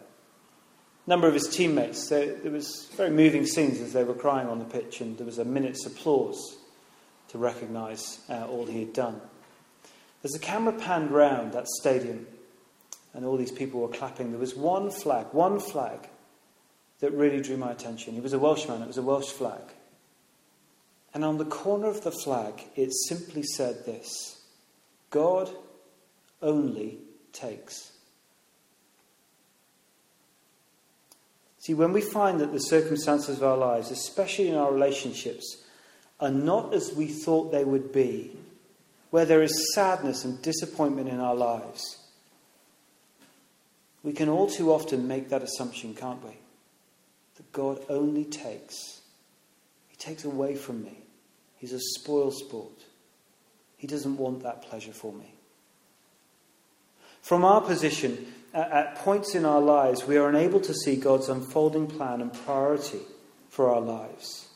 Number 1.08 1.28
of 1.30 1.34
his 1.34 1.48
teammates, 1.48 2.10
there, 2.10 2.36
there 2.36 2.52
was 2.52 2.90
very 2.98 3.10
moving 3.10 3.46
scenes 3.46 3.80
as 3.80 3.94
they 3.94 4.04
were 4.04 4.14
crying 4.14 4.50
on 4.50 4.60
the 4.60 4.66
pitch, 4.66 5.00
and 5.00 5.18
there 5.18 5.26
was 5.26 5.38
a 5.38 5.46
minute's 5.46 5.86
applause 5.86 6.58
to 7.30 7.38
recognise 7.38 8.20
uh, 8.30 8.46
all 8.46 8.66
he 8.66 8.82
had 8.82 8.92
done. 8.92 9.22
As 10.26 10.32
the 10.32 10.40
camera 10.40 10.74
panned 10.74 11.12
round 11.12 11.54
that 11.54 11.68
stadium 11.68 12.28
and 13.14 13.26
all 13.26 13.38
these 13.38 13.54
people 13.54 13.80
were 13.80 13.88
clapping, 13.88 14.32
there 14.32 14.40
was 14.40 14.56
one 14.56 14.92
flag, 14.92 15.28
one 15.32 15.62
flag 15.62 16.10
that 17.00 17.14
really 17.14 17.42
drew 17.42 17.56
my 17.56 17.72
attention. 17.72 18.14
He 18.14 18.20
was 18.20 18.34
a 18.34 18.40
Welshman, 18.40 18.82
it 18.82 18.88
was 18.88 18.98
a 18.98 19.02
Welsh 19.02 19.32
flag. 19.32 19.62
And 21.14 21.24
on 21.24 21.38
the 21.38 21.46
corner 21.46 21.88
of 21.88 22.04
the 22.04 22.12
flag, 22.12 22.66
it 22.76 22.92
simply 23.08 23.44
said 23.44 23.86
this 23.86 24.42
God 25.10 25.50
only 26.42 26.98
takes. 27.32 27.94
See, 31.68 31.74
when 31.74 31.92
we 31.92 32.00
find 32.00 32.40
that 32.40 32.54
the 32.54 32.60
circumstances 32.60 33.40
of 33.40 33.44
our 33.44 33.58
lives, 33.58 33.92
especially 33.92 34.48
in 34.48 34.56
our 34.56 34.72
relationships, 34.72 35.66
are 36.18 36.32
not 36.32 36.74
as 36.74 36.94
we 36.94 37.08
thought 37.08 37.52
they 37.52 37.66
would 37.66 37.92
be, 37.92 38.32
where 39.10 39.26
there 39.26 39.42
is 39.42 39.74
sadness 39.76 40.24
and 40.24 40.42
disappointment 40.42 41.10
in 41.10 41.20
our 41.20 41.36
lives, 41.36 41.98
we 44.02 44.14
can 44.14 44.30
all 44.30 44.48
too 44.48 44.72
often 44.72 45.10
make 45.10 45.28
that 45.28 45.44
assumption, 45.44 45.94
can't 45.94 46.24
we? 46.24 46.38
That 47.36 47.52
God 47.52 47.82
only 47.90 48.24
takes. 48.24 49.02
He 49.90 49.98
takes 49.98 50.24
away 50.24 50.56
from 50.56 50.86
me. 50.86 51.00
He's 51.58 51.74
a 51.74 51.82
spoil 51.82 52.32
sport. 52.32 52.86
He 53.76 53.88
doesn't 53.88 54.16
want 54.16 54.42
that 54.44 54.62
pleasure 54.62 54.94
for 54.94 55.12
me. 55.12 55.34
From 57.22 57.44
our 57.44 57.60
position, 57.60 58.26
at 58.54 58.96
points 58.96 59.36
in 59.36 59.46
our 59.46 59.62
lives, 59.62 60.06
we 60.06 60.18
are 60.18 60.30
unable 60.30 60.60
to 60.62 60.74
see 60.74 60.96
God's 60.96 61.30
unfolding 61.30 61.88
plan 61.88 62.22
and 62.22 62.34
priority 62.34 63.02
for 63.50 63.70
our 63.70 63.82
lives. 63.82 64.48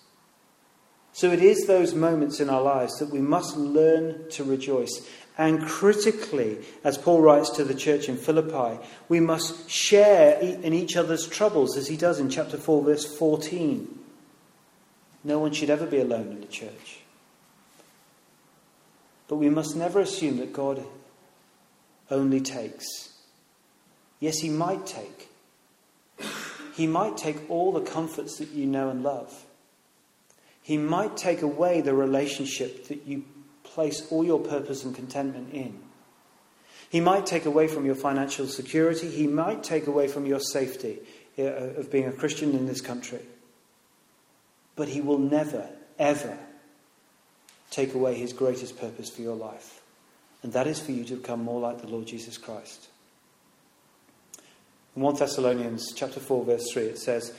So 1.14 1.32
it 1.32 1.42
is 1.42 1.68
those 1.68 1.94
moments 1.94 2.40
in 2.40 2.50
our 2.50 2.62
lives 2.62 2.98
that 3.00 3.10
we 3.10 3.20
must 3.20 3.58
learn 3.58 4.30
to 4.32 4.44
rejoice. 4.44 5.08
And 5.38 5.62
critically, 5.66 6.60
as 6.84 6.98
Paul 6.98 7.22
writes 7.22 7.50
to 7.52 7.64
the 7.64 7.74
church 7.74 8.08
in 8.08 8.18
Philippi, 8.18 8.80
we 9.10 9.20
must 9.20 9.70
share 9.70 10.40
in 10.40 10.74
each 10.74 10.96
other's 10.96 11.28
troubles, 11.28 11.78
as 11.78 11.88
he 11.88 11.98
does 11.98 12.20
in 12.20 12.30
chapter 12.30 12.58
4, 12.58 12.84
verse 12.84 13.18
14. 13.18 14.00
No 15.24 15.40
one 15.40 15.52
should 15.52 15.70
ever 15.70 15.86
be 15.86 16.00
alone 16.00 16.32
in 16.32 16.42
the 16.42 16.48
church. 16.48 17.00
But 19.28 19.38
we 19.38 19.50
must 19.50 19.76
never 19.76 20.00
assume 20.00 20.38
that 20.38 20.54
God 20.54 20.84
only 22.10 22.42
takes. 22.42 23.11
Yes, 24.22 24.38
He 24.40 24.48
might 24.50 24.88
take. 24.88 25.28
He 26.74 26.88
might 26.88 27.18
take 27.18 27.50
all 27.50 27.74
the 27.74 27.82
comforts 27.82 28.38
that 28.38 28.50
you 28.50 28.66
know 28.66 28.90
and 28.90 29.04
love. 29.04 29.46
He 30.62 30.78
might 30.78 31.18
take 31.18 31.42
away 31.42 31.82
the 31.82 31.94
relationship 31.94 32.88
that 32.88 33.06
you 33.06 33.26
place 33.64 34.08
all 34.10 34.24
your 34.24 34.40
purpose 34.40 34.86
and 34.86 34.96
contentment 34.96 35.54
in. 35.54 35.80
He 36.90 37.00
might 37.00 37.26
take 37.26 37.46
away 37.46 37.68
from 37.68 37.86
your 37.86 37.96
financial 37.96 38.48
security. 38.48 39.10
He 39.10 39.26
might 39.28 39.64
take 39.64 39.88
away 39.88 40.08
from 40.08 40.26
your 40.26 40.40
safety 40.40 41.00
uh, 41.40 41.44
of 41.44 41.90
being 41.90 42.06
a 42.06 42.12
Christian 42.12 42.52
in 42.52 42.68
this 42.68 42.82
country. 42.82 43.22
But 44.76 44.90
he 44.90 45.02
will 45.02 45.18
never, 45.18 45.68
ever 45.98 46.38
take 47.70 47.94
away 47.94 48.16
his 48.16 48.34
greatest 48.34 48.80
purpose 48.80 49.10
for 49.10 49.22
your 49.22 49.36
life. 49.36 49.82
And 50.44 50.54
that 50.54 50.68
is 50.68 50.80
for 50.80 50.92
you 50.92 51.06
to 51.06 51.16
become 51.16 51.44
more 51.44 51.62
like 51.62 51.82
the 51.82 51.88
Lord 51.88 52.08
Jesus 52.08 52.38
Christ. 52.38 52.88
In 54.96 55.02
1 55.02 55.16
Thessalonians 55.16 55.94
chapter 55.94 56.20
4 56.20 56.46
verse 56.46 56.72
3 56.72 56.84
it 56.84 57.00
says, 57.00 57.34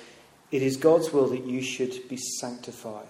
it 0.50 0.62
is 0.62 0.76
God's 0.76 1.12
will 1.12 1.28
that 1.28 1.46
you 1.46 1.62
should 1.62 2.08
be 2.08 2.18
sanctified. 2.18 3.06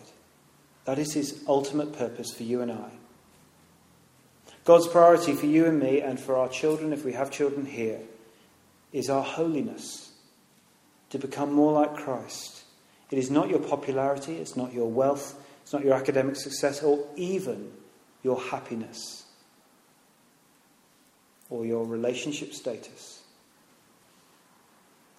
That 0.84 0.98
is 0.98 1.12
His 1.12 1.42
ultimate 1.48 1.92
purpose 1.92 2.32
for 2.32 2.44
you 2.44 2.60
and 2.60 2.70
I. 2.70 2.90
God's 4.64 4.86
priority 4.86 5.34
for 5.34 5.46
you 5.46 5.66
and 5.66 5.80
me 5.80 6.00
and 6.00 6.18
for 6.20 6.36
our 6.36 6.48
children, 6.48 6.92
if 6.92 7.04
we 7.04 7.12
have 7.14 7.32
children 7.32 7.66
here, 7.66 7.98
is 8.92 9.10
our 9.10 9.24
holiness, 9.24 10.12
to 11.10 11.18
become 11.18 11.52
more 11.52 11.72
like 11.72 11.96
Christ. 11.96 12.62
It 13.10 13.18
is 13.18 13.30
not 13.30 13.50
your 13.50 13.58
popularity, 13.58 14.36
it's 14.36 14.56
not 14.56 14.72
your 14.72 14.88
wealth, 14.88 15.34
it's 15.62 15.72
not 15.72 15.84
your 15.84 15.94
academic 15.94 16.36
success, 16.36 16.82
or 16.82 17.04
even 17.16 17.72
your 18.22 18.40
happiness 18.40 19.24
or 21.50 21.66
your 21.66 21.84
relationship 21.84 22.54
status. 22.54 23.21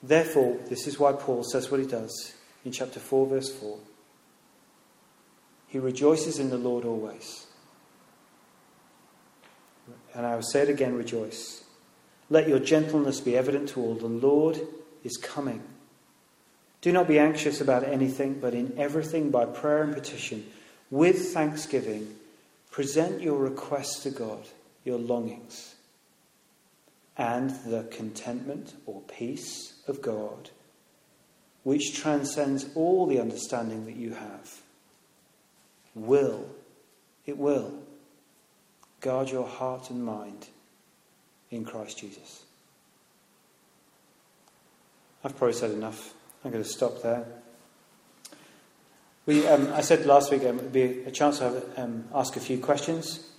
Therefore, 0.03 0.57
this 0.67 0.85
is 0.85 0.99
why 0.99 1.13
Paul 1.13 1.43
says 1.43 1.71
what 1.71 1.79
he 1.79 1.85
does 1.87 2.33
in 2.65 2.73
chapter 2.73 2.99
4, 2.99 3.27
verse 3.27 3.49
4. 3.49 3.79
He 5.67 5.79
rejoices 5.79 6.39
in 6.39 6.49
the 6.49 6.57
Lord 6.57 6.83
always. 6.83 7.47
And 10.13 10.25
I 10.25 10.35
will 10.35 10.43
say 10.43 10.61
it 10.61 10.69
again 10.69 10.95
rejoice. 10.95 11.63
Let 12.29 12.49
your 12.49 12.59
gentleness 12.59 13.21
be 13.21 13.37
evident 13.37 13.69
to 13.69 13.81
all. 13.81 13.95
The 13.95 14.07
Lord 14.07 14.59
is 15.03 15.17
coming. 15.17 15.63
Do 16.81 16.91
not 16.91 17.07
be 17.07 17.17
anxious 17.17 17.61
about 17.61 17.83
anything, 17.83 18.39
but 18.39 18.53
in 18.53 18.77
everything 18.77 19.31
by 19.31 19.45
prayer 19.45 19.83
and 19.83 19.93
petition, 19.93 20.45
with 20.91 21.33
thanksgiving, 21.33 22.15
present 22.71 23.21
your 23.21 23.37
requests 23.37 24.03
to 24.03 24.09
God, 24.09 24.45
your 24.83 24.99
longings. 24.99 25.72
And 27.17 27.51
the 27.65 27.87
contentment 27.91 28.73
or 28.85 29.01
peace 29.01 29.73
of 29.87 30.01
God, 30.01 30.49
which 31.63 31.95
transcends 31.95 32.65
all 32.75 33.05
the 33.05 33.19
understanding 33.19 33.85
that 33.85 33.95
you 33.95 34.13
have, 34.13 34.61
will, 35.95 36.49
it 37.25 37.37
will, 37.37 37.73
guard 39.01 39.29
your 39.29 39.47
heart 39.47 39.89
and 39.89 40.03
mind 40.03 40.47
in 41.51 41.65
Christ 41.65 41.99
Jesus. 41.99 42.43
I've 45.23 45.37
probably 45.37 45.53
said 45.53 45.71
enough. 45.71 46.13
I'm 46.43 46.51
going 46.51 46.63
to 46.63 46.69
stop 46.69 47.01
there. 47.01 47.25
We, 49.25 49.47
um, 49.47 49.71
I 49.71 49.81
said 49.81 50.05
last 50.05 50.31
week 50.31 50.41
um, 50.41 50.59
it 50.59 50.63
would 50.63 50.73
be 50.73 51.03
a 51.03 51.11
chance 51.11 51.37
to 51.37 51.45
have, 51.45 51.63
um, 51.77 52.05
ask 52.13 52.35
a 52.35 52.41
few 52.41 52.57
questions. 52.57 53.29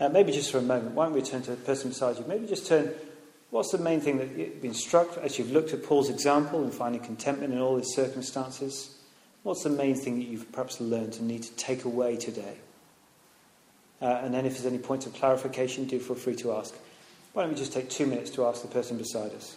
Uh, 0.00 0.08
maybe 0.08 0.32
just 0.32 0.50
for 0.50 0.58
a 0.58 0.62
moment. 0.62 0.94
Why 0.94 1.04
don't 1.04 1.12
we 1.12 1.22
turn 1.22 1.42
to 1.42 1.50
the 1.50 1.56
person 1.58 1.90
beside 1.90 2.16
you? 2.18 2.24
Maybe 2.26 2.46
just 2.46 2.66
turn 2.66 2.90
What's 3.50 3.72
the 3.72 3.78
main 3.78 4.00
thing 4.00 4.18
that 4.18 4.30
you've 4.36 4.62
been 4.62 4.74
struck 4.74 5.16
as 5.18 5.36
you've 5.38 5.50
looked 5.50 5.72
at 5.72 5.82
Paul's 5.82 6.08
example 6.08 6.62
and 6.62 6.72
finding 6.72 7.00
contentment 7.00 7.52
in 7.52 7.58
all 7.58 7.76
his 7.76 7.94
circumstances? 7.94 8.96
What's 9.42 9.64
the 9.64 9.70
main 9.70 9.96
thing 9.96 10.20
that 10.20 10.26
you've 10.26 10.52
perhaps 10.52 10.80
learned 10.80 11.16
and 11.16 11.26
need 11.26 11.42
to 11.42 11.52
take 11.56 11.84
away 11.84 12.16
today? 12.16 12.58
Uh, 14.00 14.20
and 14.22 14.32
then, 14.32 14.46
if 14.46 14.52
there's 14.52 14.66
any 14.66 14.78
points 14.78 15.04
of 15.04 15.14
clarification, 15.14 15.84
do 15.84 15.98
feel 15.98 16.16
free 16.16 16.36
to 16.36 16.52
ask. 16.52 16.74
Why 17.32 17.42
don't 17.42 17.52
we 17.52 17.58
just 17.58 17.72
take 17.72 17.90
two 17.90 18.06
minutes 18.06 18.30
to 18.30 18.46
ask 18.46 18.62
the 18.62 18.68
person 18.68 18.96
beside 18.96 19.32
us? 19.32 19.56